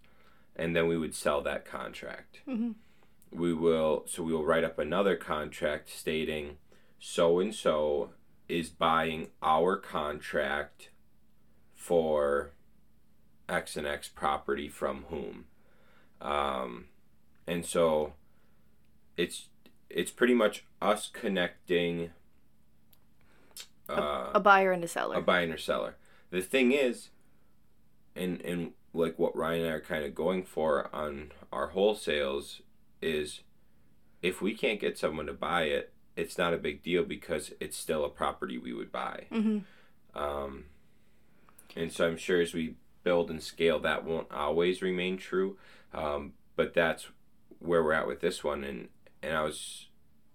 [0.56, 2.40] and then we would sell that contract.
[2.48, 2.72] Mm-hmm.
[3.32, 6.58] We will, so we will write up another contract stating
[6.98, 8.10] so and so
[8.48, 10.90] is buying our contract
[11.80, 12.50] for
[13.48, 15.46] X and X property from whom.
[16.20, 16.88] Um,
[17.46, 18.12] and so
[19.16, 19.46] it's
[19.88, 22.10] it's pretty much us connecting
[23.88, 25.16] uh, A buyer and a seller.
[25.16, 25.96] a buyer and a seller.
[26.28, 27.08] The thing is,
[28.14, 32.60] and and like what Ryan and I are kind of going for on our wholesales
[33.00, 33.40] is,
[34.20, 37.76] if we can't get someone to buy it, it's not a big deal because it's
[37.76, 39.24] still a property we would buy.
[39.32, 39.60] mm-hmm.
[40.12, 40.64] Um,
[41.76, 45.56] and so I'm sure as we build and scale, that won't always remain true.
[45.92, 47.08] Um, but that's
[47.58, 48.64] where we're at with this one.
[48.64, 48.88] And,
[49.22, 49.88] and I was,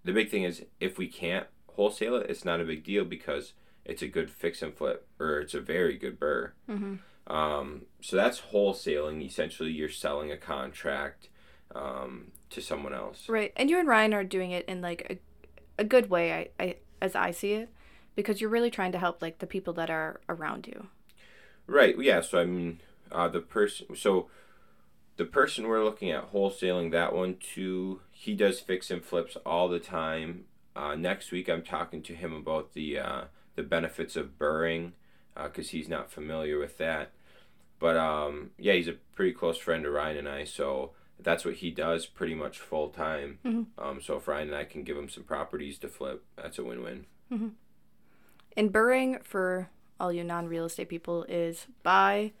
[0.04, 3.52] the big thing is if we can't wholesale it, it's not a big deal because
[3.84, 6.52] it's a good fix and flip or it's a very good burr.
[6.68, 6.96] Mm-hmm.
[7.32, 9.24] Um, so that's wholesaling.
[9.24, 11.28] Essentially, you're selling a contract
[11.74, 13.28] um, to someone else.
[13.28, 15.20] Right, and you and Ryan are doing it in like
[15.78, 16.32] a, a good way.
[16.32, 17.70] I, I as I see it,
[18.14, 20.86] because you're really trying to help like the people that are around you.
[21.66, 21.94] Right.
[21.98, 22.20] Yeah.
[22.20, 23.96] So I mean, uh, the person.
[23.96, 24.28] So
[25.16, 29.68] the person we're looking at wholesaling that one to, he does fix and flips all
[29.68, 30.44] the time.
[30.74, 33.24] Uh, next week, I'm talking to him about the uh,
[33.54, 34.92] the benefits of burring,
[35.34, 37.12] because uh, he's not familiar with that.
[37.78, 41.54] But um, yeah, he's a pretty close friend of Ryan and I, so that's what
[41.54, 43.38] he does pretty much full time.
[43.44, 43.62] Mm-hmm.
[43.82, 46.64] Um, so if Ryan and I can give him some properties to flip, that's a
[46.64, 47.06] win win.
[47.32, 47.48] Mm-hmm.
[48.56, 52.32] And burring for all you non real estate people is buy,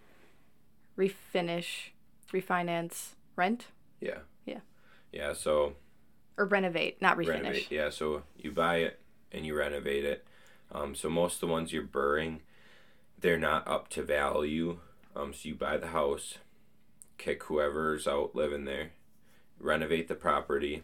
[0.96, 1.90] refinish,
[2.32, 3.66] refinance, rent.
[4.00, 4.18] Yeah.
[4.44, 4.60] Yeah.
[5.12, 5.32] Yeah.
[5.32, 5.74] So.
[6.36, 7.28] Or renovate, not refinish.
[7.28, 7.70] Renovate.
[7.70, 7.90] Yeah.
[7.90, 9.00] So you buy it
[9.32, 10.26] and you renovate it.
[10.72, 12.42] Um, so most of the ones you're burring,
[13.18, 14.78] they're not up to value.
[15.14, 16.34] Um, so you buy the house,
[17.16, 18.90] kick whoever's out living there,
[19.58, 20.82] renovate the property,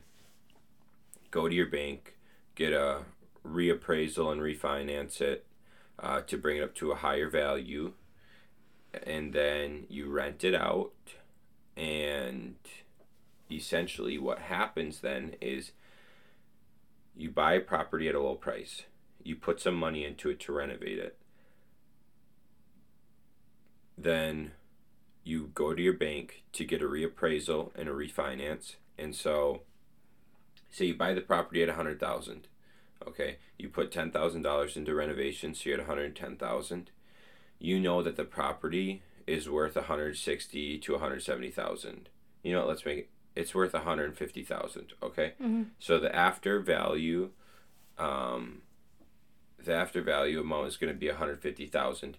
[1.30, 2.14] go to your bank,
[2.54, 3.02] get a
[3.46, 5.44] reappraisal and refinance it
[5.98, 7.92] uh, to bring it up to a higher value,
[9.04, 10.92] and then you rent it out.
[11.76, 12.56] And
[13.50, 15.72] essentially, what happens then is
[17.16, 18.82] you buy a property at a low price,
[19.22, 21.16] you put some money into it to renovate it.
[23.96, 24.52] Then
[25.24, 28.76] you go to your bank to get a reappraisal and a refinance.
[28.98, 29.62] And so,
[30.70, 32.48] say you buy the property at a hundred thousand,
[33.06, 36.90] okay, you put ten thousand dollars into renovations, so you're at one hundred ten thousand.
[37.58, 42.08] You know that the property is worth one hundred sixty to one hundred seventy thousand.
[42.42, 43.10] You know, let's make it.
[43.34, 44.92] It's worth one hundred fifty thousand.
[45.02, 45.64] Okay, mm-hmm.
[45.78, 47.30] so the after value,
[47.98, 48.62] um,
[49.62, 52.16] the after value amount is going to be one hundred fifty thousand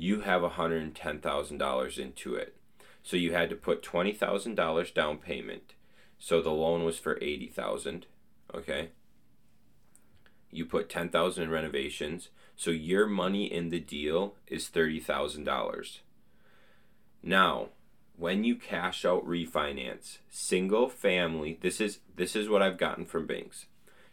[0.00, 2.56] you have $110,000 into it.
[3.02, 5.74] So you had to put $20,000 down payment.
[6.18, 8.06] So the loan was for 80,000,
[8.54, 8.90] okay?
[10.50, 12.28] You put 10,000 in renovations.
[12.56, 16.00] So your money in the deal is $30,000.
[17.22, 17.68] Now,
[18.16, 23.26] when you cash out refinance, single family, this is this is what I've gotten from
[23.26, 23.66] banks.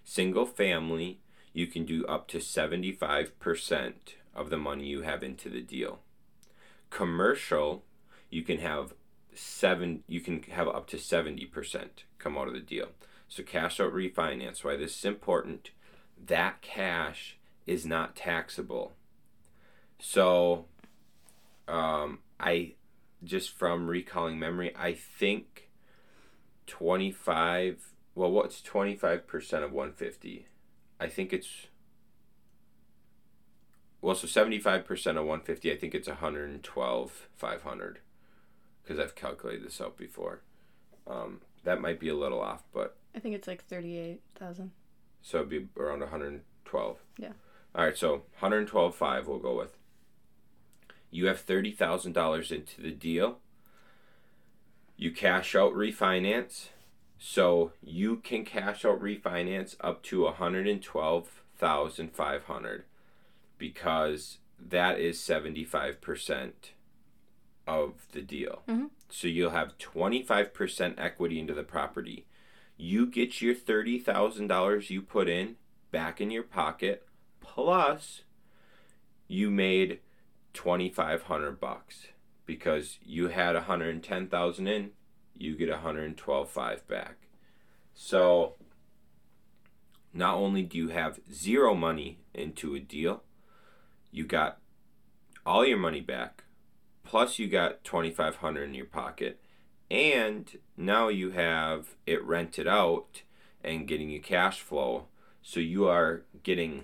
[0.03, 1.19] Single family,
[1.51, 3.93] you can do up to 75%
[4.33, 5.99] of the money you have into the deal.
[6.89, 7.83] Commercial,
[8.29, 8.93] you can have
[9.33, 12.87] seven you can have up to 70% come out of the deal.
[13.27, 15.71] So cash out refinance, why this is important,
[16.25, 18.93] that cash is not taxable.
[19.99, 20.65] So
[21.67, 22.73] um, I
[23.23, 25.69] just from recalling memory, I think
[26.67, 29.23] 25 well what's 25%
[29.63, 30.47] of 150?
[30.99, 31.67] I think it's
[34.01, 37.99] well, so 75% of 150, I think it's 112, 500.
[38.83, 40.41] Because I've calculated this out before.
[41.05, 42.95] Um, that might be a little off, but.
[43.15, 44.71] I think it's like 38,000.
[45.21, 46.97] So it'd be around 112.
[47.17, 47.31] Yeah.
[47.75, 49.77] All right, so 112.5 we'll go with.
[51.11, 53.39] You have $30,000 into the deal.
[54.95, 56.69] You cash out refinance.
[57.19, 62.83] So you can cash out refinance up to 112,500
[63.57, 66.51] because that is 75%
[67.67, 68.61] of the deal.
[68.67, 68.85] Mm-hmm.
[69.09, 72.26] So you'll have 25% equity into the property.
[72.77, 75.55] You get your $30,000 you put in
[75.91, 77.07] back in your pocket
[77.39, 78.21] plus
[79.27, 79.99] you made
[80.53, 82.07] 2500 bucks
[82.45, 84.91] because you had 110,000 in,
[85.37, 87.17] you get 112.5 back.
[87.93, 88.55] So
[90.13, 93.23] not only do you have zero money into a deal,
[94.11, 94.59] you got
[95.45, 96.45] all your money back,
[97.03, 99.39] plus you got 2500 in your pocket,
[99.91, 103.23] and now you have it rented out
[103.63, 105.07] and getting you cash flow.
[105.41, 106.83] So you are getting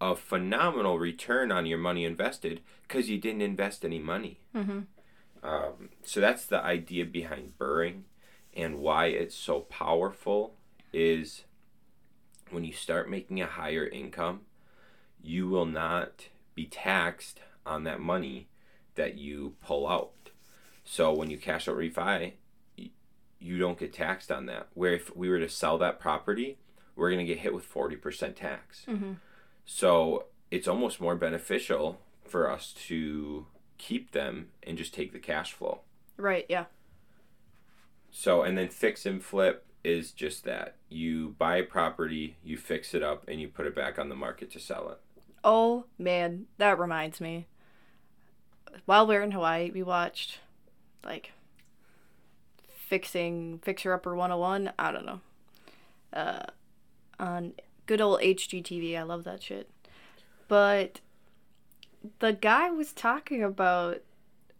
[0.00, 4.40] a phenomenal return on your money invested because you didn't invest any money.
[4.54, 4.80] Mm-hmm.
[5.42, 8.04] Um, so that's the idea behind burring
[8.54, 10.54] and why it's so powerful
[10.92, 11.44] is
[12.50, 14.40] when you start making a higher income
[15.22, 18.48] you will not be taxed on that money
[18.94, 20.30] that you pull out.
[20.84, 22.32] So when you cash out refi,
[23.40, 24.68] you don't get taxed on that.
[24.74, 26.58] Where if we were to sell that property,
[26.94, 28.84] we're going to get hit with 40% tax.
[28.86, 29.12] Mm-hmm.
[29.64, 33.46] So it's almost more beneficial for us to
[33.78, 35.80] keep them and just take the cash flow.
[36.16, 36.66] Right, yeah.
[38.10, 40.76] So, and then fix and flip is just that.
[40.88, 44.14] You buy a property, you fix it up, and you put it back on the
[44.16, 44.98] market to sell it.
[45.42, 47.46] Oh man, that reminds me.
[48.84, 50.40] While we are in Hawaii, we watched
[51.02, 51.32] like
[52.90, 54.72] fixing Fixer Upper 101.
[54.76, 55.20] I don't know.
[56.12, 56.42] Uh,
[57.20, 57.52] on
[57.86, 58.98] good old HGTV.
[58.98, 59.70] I love that shit.
[60.48, 61.00] But
[62.18, 64.02] the guy was talking about,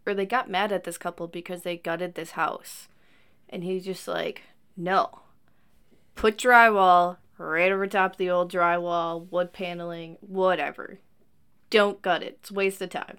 [0.07, 2.87] or they got mad at this couple because they gutted this house.
[3.49, 4.43] And he's just like,
[4.77, 5.23] no.
[6.15, 10.99] Put drywall right over top of the old drywall, wood paneling, whatever.
[11.69, 12.37] Don't gut it.
[12.39, 13.17] It's waste of time.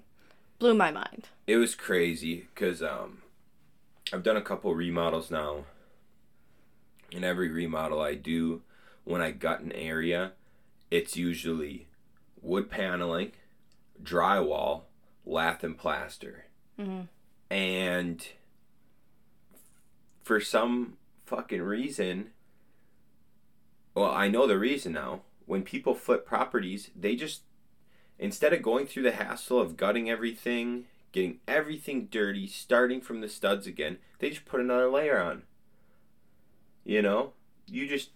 [0.59, 1.29] Blew my mind.
[1.47, 3.22] It was crazy because um,
[4.13, 5.65] I've done a couple remodels now.
[7.15, 8.63] And every remodel I do,
[9.05, 10.33] when I gut an area,
[10.91, 11.89] it's usually
[12.41, 13.33] wood paneling,
[14.03, 14.83] drywall,
[15.25, 16.47] lath and plaster.
[16.79, 17.03] Mm-hmm.
[17.51, 18.27] And
[20.23, 22.31] for some fucking reason,
[23.95, 25.23] well, I know the reason now.
[25.45, 27.43] When people flip properties, they just,
[28.19, 33.29] instead of going through the hassle of gutting everything, getting everything dirty, starting from the
[33.29, 35.43] studs again, they just put another layer on.
[36.85, 37.33] You know?
[37.67, 38.11] You just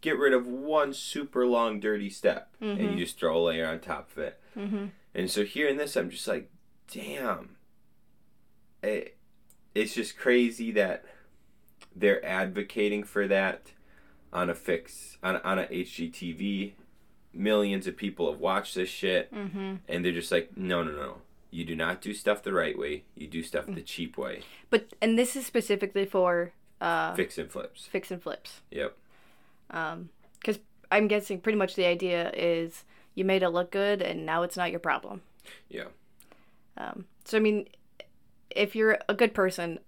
[0.00, 2.80] get rid of one super long dirty step Mm-hmm.
[2.80, 4.40] and you just throw a layer on top of it.
[4.56, 4.86] Mm-hmm.
[5.14, 6.50] And so hearing this, I'm just like,
[6.92, 7.56] damn.
[8.82, 9.16] It,
[9.74, 11.04] it's just crazy that
[11.94, 13.72] they're advocating for that
[14.32, 16.72] on a fix on on a HGTV.
[17.32, 19.74] Millions of people have watched this shit, Mm-hmm.
[19.88, 21.16] and they're just like, no, no, no.
[21.50, 23.04] You do not do stuff the right way.
[23.14, 24.42] You do stuff the cheap way.
[24.70, 27.86] But, and this is specifically for uh, Fix and flips.
[27.86, 28.60] fix and flips.
[28.70, 28.96] Yep.
[29.68, 30.58] Because
[30.90, 32.84] I'm guessing pretty much the idea is
[33.14, 35.22] you made it look good and now it's not your problem.
[35.68, 35.86] Yeah.
[36.76, 37.68] Um, so, I mean,
[38.50, 39.78] if you're a good person,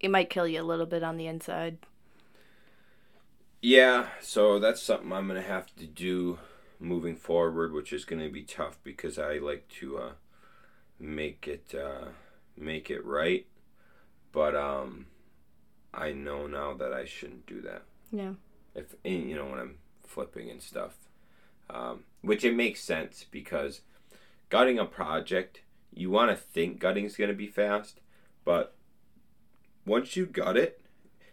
[0.00, 1.78] it might kill you a little bit on the inside.
[3.60, 6.38] Yeah, so that's something I'm gonna have to do
[6.80, 10.10] moving forward, which is gonna be tough because I like to uh,
[11.02, 12.08] make it uh,
[12.56, 13.46] make it right,
[14.32, 15.06] but um,
[15.92, 17.82] I know now that I shouldn't do that.
[18.10, 18.34] Yeah.
[18.74, 20.94] If and, you know when I'm flipping and stuff,
[21.68, 23.82] um, which it makes sense because
[24.48, 25.60] gutting a project,
[25.92, 28.00] you want to think gutting is gonna be fast,
[28.44, 28.74] but
[29.84, 30.80] once you gut it,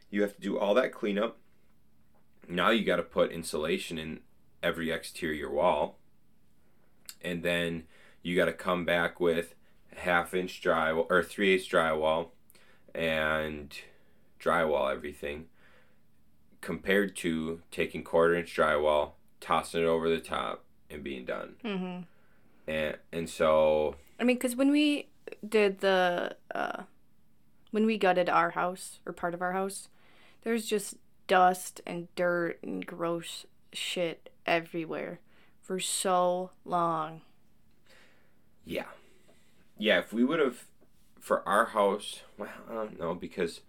[0.09, 1.37] you have to do all that cleanup
[2.49, 4.19] now you got to put insulation in
[4.63, 5.97] every exterior wall
[7.21, 7.83] and then
[8.23, 9.53] you got to come back with
[9.99, 12.29] half inch drywall or three eighths drywall
[12.95, 13.77] and
[14.39, 15.45] drywall everything
[16.61, 22.01] compared to taking quarter inch drywall tossing it over the top and being done Mm-hmm.
[22.71, 25.07] and and so I mean, because when we
[25.47, 26.83] did the, uh,
[27.71, 29.87] when we gutted our house or part of our house,
[30.41, 30.95] there's just
[31.27, 35.21] dust and dirt and gross shit everywhere
[35.61, 37.21] for so long.
[38.65, 38.85] yeah
[39.79, 40.65] yeah if we would have
[41.19, 43.61] for our house well i don't know because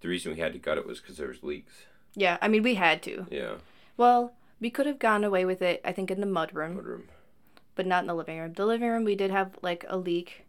[0.00, 1.84] the reason we had to gut it was because there was leaks
[2.14, 3.26] Yeah, I mean, we had to.
[3.30, 3.54] yeah
[3.96, 7.04] Well, we could have gone away with it, I think, in the mud room, room
[7.74, 8.52] but not in the living room.
[8.52, 10.44] The living room, we did have like a leak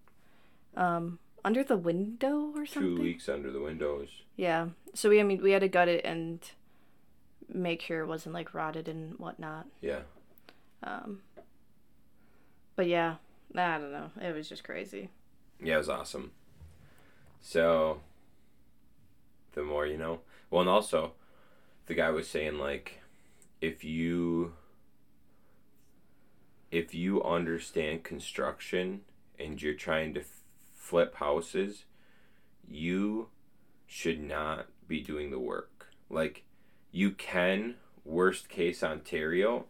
[0.75, 2.95] um, under the window or something.
[2.97, 4.09] two leaks under the windows.
[4.35, 4.69] Yeah.
[4.93, 6.39] So we, I mean, we had to gut it and
[7.47, 9.67] make sure it wasn't like rotted and whatnot.
[9.81, 10.01] Yeah.
[10.83, 11.21] Um,
[12.75, 13.15] but yeah,
[13.55, 14.09] I don't know.
[14.21, 15.09] It was just crazy.
[15.61, 16.31] Yeah, it was awesome.
[17.41, 18.01] So,
[19.53, 20.19] the more you know.
[20.49, 21.13] Well, and also,
[21.87, 23.01] the guy was saying like,
[23.61, 24.53] if you
[26.71, 29.01] if you understand construction
[29.37, 30.41] and you're trying to f-
[30.73, 31.85] flip houses,
[32.67, 33.27] you
[33.85, 35.89] should not be doing the work.
[36.09, 36.43] Like,
[36.91, 39.65] you can worst case Ontario,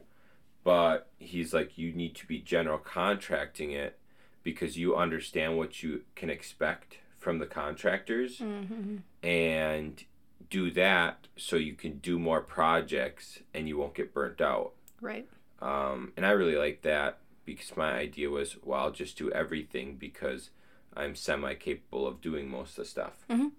[0.63, 3.97] but he's like you need to be general contracting it
[4.43, 8.97] because you understand what you can expect from the contractors Mm-hmm.
[9.21, 10.03] and
[10.49, 14.73] do that so you can do more projects and you won't get burnt out.
[15.01, 15.27] Right.
[15.61, 19.95] Um, and I really like that because my idea was, well, I'll just do everything
[19.95, 20.49] because
[20.95, 23.25] I'm semi capable of doing most of the stuff.
[23.29, 23.51] Mhm.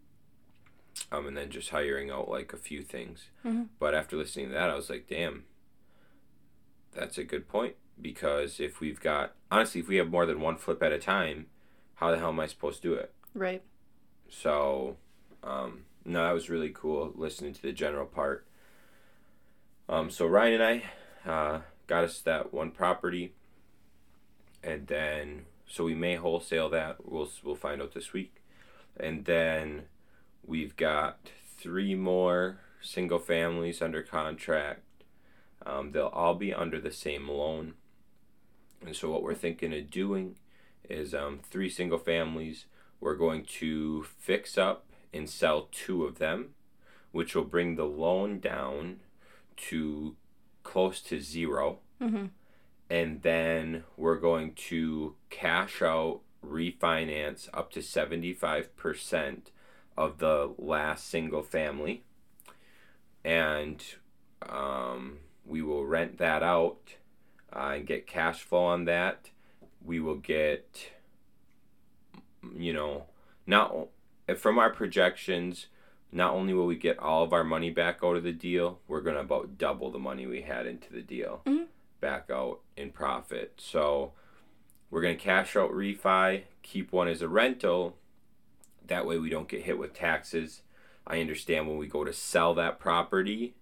[1.10, 3.28] Um, and then just hiring out like a few things.
[3.44, 3.68] Mhm.
[3.78, 5.44] But after listening to that, I was like, damn,
[6.94, 7.76] that's a good point.
[8.00, 11.46] Because if we've got, honestly, if we have more than one flip at a time,
[11.96, 13.12] how the hell am I supposed to do it?
[13.34, 13.62] Right.
[14.28, 14.96] So,
[15.44, 18.46] um, no, that was really cool listening to the general part.
[19.88, 20.82] Um, so Ryan and
[21.24, 23.34] I uh, got us that one property,
[24.62, 26.96] and then so we may wholesale that.
[27.04, 28.42] We'll we'll find out this week,
[28.98, 29.82] and then
[30.46, 31.18] we've got
[31.58, 34.80] three more single families under contract.
[35.66, 37.74] Um, they'll all be under the same loan,
[38.84, 40.36] and so what we're thinking of doing
[40.88, 42.66] is um, three single families
[43.00, 46.50] we're going to fix up and sell two of them,
[47.12, 49.00] which will bring the loan down
[49.56, 50.16] to
[50.62, 51.78] close to zero.
[52.02, 52.26] Mm-hmm.
[52.90, 59.38] and then we're going to cash out refinance up to 75%
[59.96, 62.02] of the last single family
[63.24, 63.82] and
[64.42, 66.94] um, we will rent that out
[67.54, 69.30] uh, and get cash flow on that.
[69.84, 70.90] We will get
[72.56, 73.04] you know
[73.46, 73.74] not
[74.36, 75.66] from our projections
[76.12, 79.00] not only will we get all of our money back out of the deal we're
[79.00, 81.66] going to about double the money we had into the deal Mhm.
[82.00, 83.54] back out in profit.
[83.56, 84.12] So
[84.90, 87.96] we're going to cash out refi keep one as a rental.
[88.86, 90.60] That way we don't get hit with taxes.
[91.06, 93.54] I understand when we go to sell that property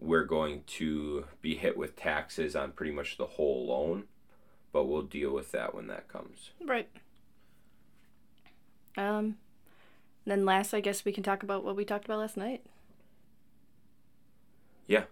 [0.00, 4.04] we're going to be hit with taxes on pretty much the whole loan
[4.72, 6.88] but we'll deal with that when that comes Right.
[8.96, 9.36] Um,
[10.26, 12.64] then last, I guess we can talk about what we talked about last night.
[14.86, 15.04] Yeah,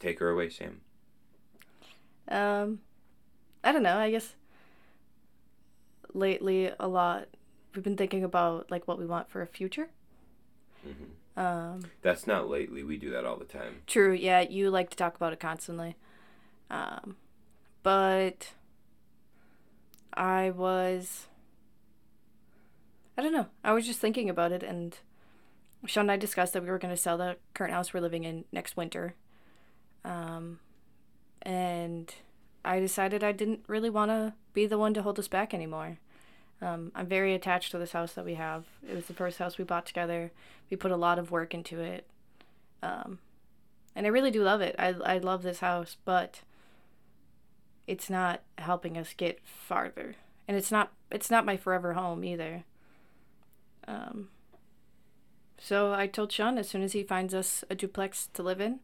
[0.00, 0.80] take her away sam
[2.28, 2.80] Um,
[3.64, 3.98] I don't know.
[3.98, 4.34] I guess
[6.12, 7.28] lately a lot
[7.74, 9.90] we've been thinking about like what we want for a future.
[10.82, 14.12] hmm Um, that's not lately we do that all the time true.
[14.12, 15.96] Yeah, you like to talk about it constantly.
[16.70, 17.16] Um,
[17.82, 18.52] but
[20.12, 21.26] I was.
[23.16, 23.46] I don't know.
[23.64, 24.98] I was just thinking about it, and
[25.86, 28.24] Shaun and I discussed that we were going to sell the current house we're living
[28.24, 29.14] in next winter.
[30.04, 30.60] Um,
[31.42, 32.14] and
[32.64, 35.98] I decided I didn't really want to be the one to hold us back anymore.
[36.62, 38.64] Um, I'm very attached to this house that we have.
[38.88, 40.30] It was the first house we bought together.
[40.70, 42.06] We put a lot of work into it.
[42.82, 43.18] Um,
[43.94, 44.76] and I really do love it.
[44.78, 46.42] I, I love this house, but
[47.86, 50.14] it's not helping us get farther.
[50.46, 52.64] And it's not it's not my forever home either.
[53.88, 54.28] Um,
[55.58, 58.80] so I told Shaun as soon as he finds us a duplex to live in,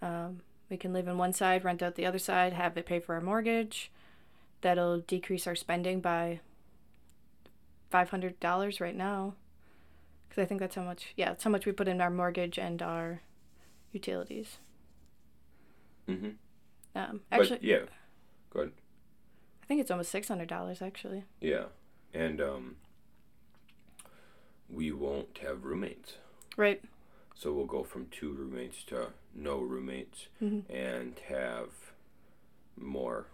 [0.00, 0.40] um,
[0.70, 3.14] we can live in one side, rent out the other side, have it pay for
[3.14, 3.90] our mortgage.
[4.60, 6.40] That'll decrease our spending by
[7.92, 9.34] five hundred dollars right now,
[10.28, 11.12] because I think that's how much.
[11.16, 13.22] Yeah, that's how much we put in our mortgage and our
[13.92, 14.58] utilities.
[16.06, 16.30] hmm
[16.96, 17.84] Um, actually, but yeah
[18.50, 18.72] go ahead
[19.62, 21.24] I think it's almost six hundred dollars actually.
[21.40, 21.66] yeah
[22.12, 22.76] and um
[24.68, 26.16] we won't have roommates
[26.56, 26.82] Right.
[27.34, 30.64] so we'll go from two roommates to no roommates Mhm.
[30.70, 31.70] and have
[32.76, 33.26] more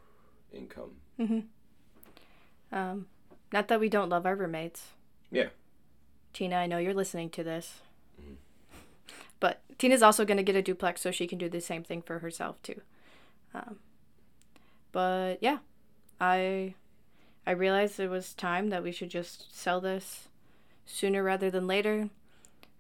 [0.53, 0.93] income
[2.71, 3.07] Um,
[3.53, 4.89] not that we don't love our roommates.
[5.31, 5.49] Yeah.
[6.33, 7.81] Tina, I know you're listening to this.
[8.21, 8.37] Mhm.
[9.41, 12.03] But Tina's also going to get a duplex so she can do the same thing
[12.03, 12.81] for herself too.
[13.55, 13.79] Um,
[14.93, 15.59] but yeah,
[16.21, 16.75] I
[17.47, 20.29] I realized it was time that we should just sell this
[20.85, 22.11] sooner rather than later,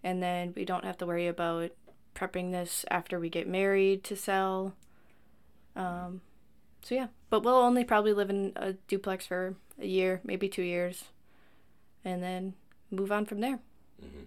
[0.02, 1.70] and then we don't have to worry about
[2.14, 4.74] prepping this after we get married to sell.
[5.76, 6.20] Um,
[6.83, 10.62] so yeah, but we'll only probably live in a duplex for a year, maybe two
[10.62, 11.05] years,
[12.05, 12.55] and then
[12.91, 13.59] move on from there.
[14.01, 14.24] hmm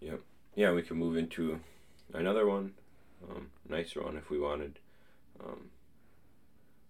[0.00, 0.20] Yep.
[0.54, 1.60] Yeah, we can move into
[2.14, 2.74] another one,
[3.28, 4.78] um, nicer one if we wanted.
[5.44, 5.70] Um,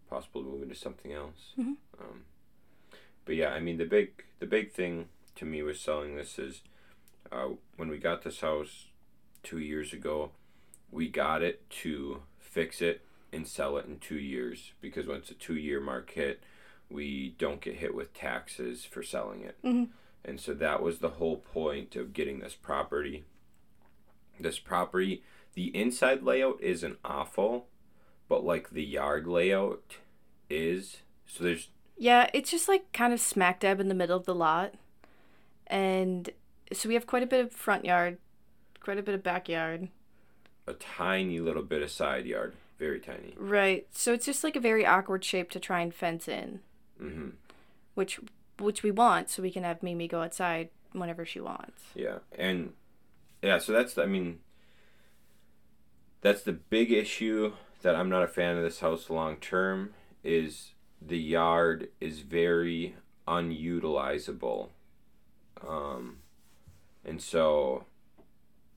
[0.09, 1.53] possible to move into something else.
[1.59, 1.77] Mhm.
[2.01, 2.25] Um,
[3.25, 6.63] but yeah, I mean the big the big thing to me with selling this is
[7.31, 8.87] uh, when we got this house
[9.43, 10.33] two years ago,
[10.91, 13.03] we got it to fix it
[13.33, 16.43] and sell it in two years because once a two year mark hit,
[16.91, 19.57] we don't get hit with taxes for selling it.
[19.63, 19.89] Mhm.
[20.25, 23.25] And so that was the whole point of getting this property.
[24.41, 25.23] This property,
[25.55, 27.69] the inside layout isn't awful,
[28.29, 29.97] but like the yard layout
[30.49, 31.03] is.
[31.27, 34.35] So there's Yeah, it's just like kind of smack dab in the middle of the
[34.35, 34.75] lot.
[35.67, 36.31] And
[36.73, 38.19] so we have quite a bit of front yard,
[38.81, 39.89] quite a bit of backyard.
[40.67, 43.35] a tiny little bit of side yard, very tiny.
[43.37, 43.87] Right.
[43.91, 46.61] So it's just like a very awkward shape to try and fence in,
[46.99, 47.31] hmm
[47.95, 48.21] which
[48.61, 51.83] which we want so we can have Mimi go outside whenever she wants.
[51.95, 52.73] Yeah, and
[53.43, 54.39] yeah, so that's I mean,
[56.21, 57.53] that's the big issue
[57.83, 62.95] that I'm not a fan of this house long term is the yard is very
[63.27, 64.69] unutilizable,
[65.67, 66.19] um,
[67.05, 67.85] and so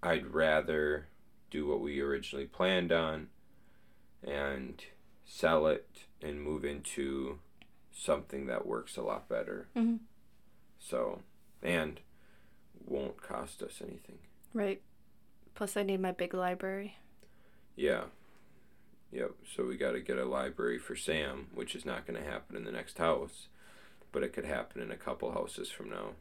[0.03, 1.07] I'd rather
[1.49, 3.27] do what we originally planned on,
[4.23, 4.83] and
[5.25, 7.39] sell it and move into
[7.91, 9.67] something that works a lot better.
[9.75, 9.99] Mhm.
[10.79, 11.21] So,
[11.61, 11.99] and
[12.85, 14.19] won't cost us anything.
[14.53, 14.81] Right.
[15.55, 16.97] Plus I need my big library.
[17.75, 18.05] Yeah.
[19.11, 19.31] Yep.
[19.55, 22.55] So we got to get a library for Sam, which is not going to happen
[22.55, 23.47] in the next house,
[24.11, 26.15] but it could happen in a couple houses from now.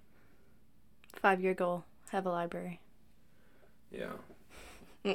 [1.22, 2.80] 5-year goal, have a library.
[3.90, 4.14] Yeah.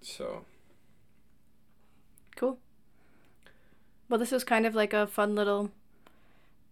[0.00, 0.44] So,
[2.36, 2.58] Cool.
[4.08, 5.70] Well, this was kind of like a fun little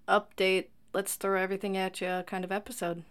[0.08, 0.66] update.
[0.92, 3.02] Let's throw everything at you kind of episode.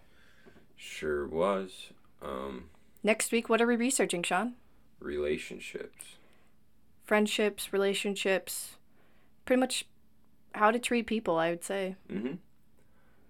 [0.76, 1.90] Sure was.
[2.22, 2.70] Um,
[3.04, 4.56] Next week, what are we researching, Shaun?
[5.00, 6.16] relationships.
[7.04, 8.78] Friendships, relationships,
[9.46, 9.86] pretty much
[10.56, 11.96] how to treat people, I would say.
[12.12, 12.36] Mm-hmm.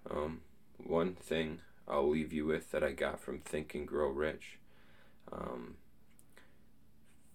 [0.09, 0.41] Um,
[0.77, 4.59] one thing I'll leave you with that I got from Think and Grow Rich.
[5.33, 5.75] Um,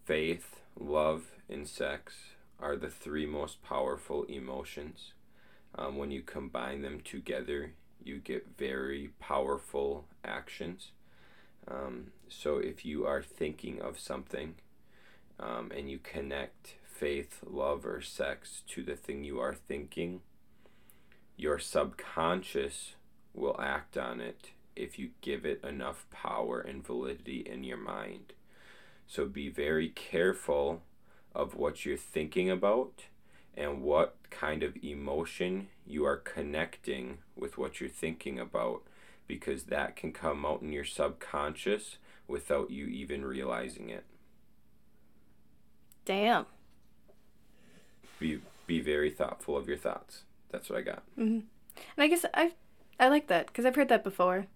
[0.04, 2.14] faith, love, and sex
[2.60, 5.12] are the three most powerful emotions.
[5.74, 10.92] Um, when you combine them together, you get very powerful actions.
[11.68, 14.54] Um, so if you are thinking of something
[15.38, 20.20] um, and you connect faith, love, or sex to the thing you are thinking,
[21.36, 22.94] your subconscious
[23.32, 28.32] will act on it if you give it enough power and validity in your mind.
[29.06, 30.82] So be very careful
[31.34, 33.04] of what you're thinking about
[33.56, 38.82] and what kind of emotion you are connecting with what you're thinking about
[39.26, 44.04] because that can come out in your subconscious without you even realizing it.
[46.04, 46.46] Damn.
[48.18, 50.22] Be be very thoughtful of your thoughts.
[50.50, 51.02] That's what I got.
[51.16, 51.44] And
[51.96, 52.52] I guess I
[52.98, 54.46] I like that because I've heard that before.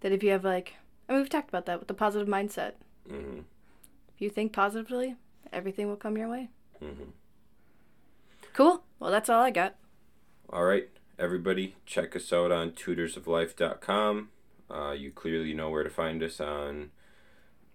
[0.00, 0.74] That if you have like,
[1.08, 2.72] I mean, we've talked about that with the positive mindset.
[3.08, 3.40] hmm
[4.14, 5.16] If you think positively,
[5.56, 6.50] everything will come your way.
[6.82, 7.10] Mm-hmm.
[8.52, 8.84] Cool.
[9.00, 9.74] Well, that's all I got.
[10.50, 10.88] All right,
[11.18, 14.28] everybody, check us out on tutorsoflife.com.
[14.70, 16.90] Uh, you clearly know where to find us on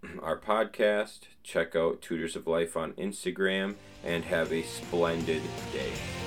[0.21, 1.21] our podcast.
[1.43, 3.75] Check out Tutors of Life on Instagram
[4.05, 5.41] and have a splendid
[5.73, 6.20] day.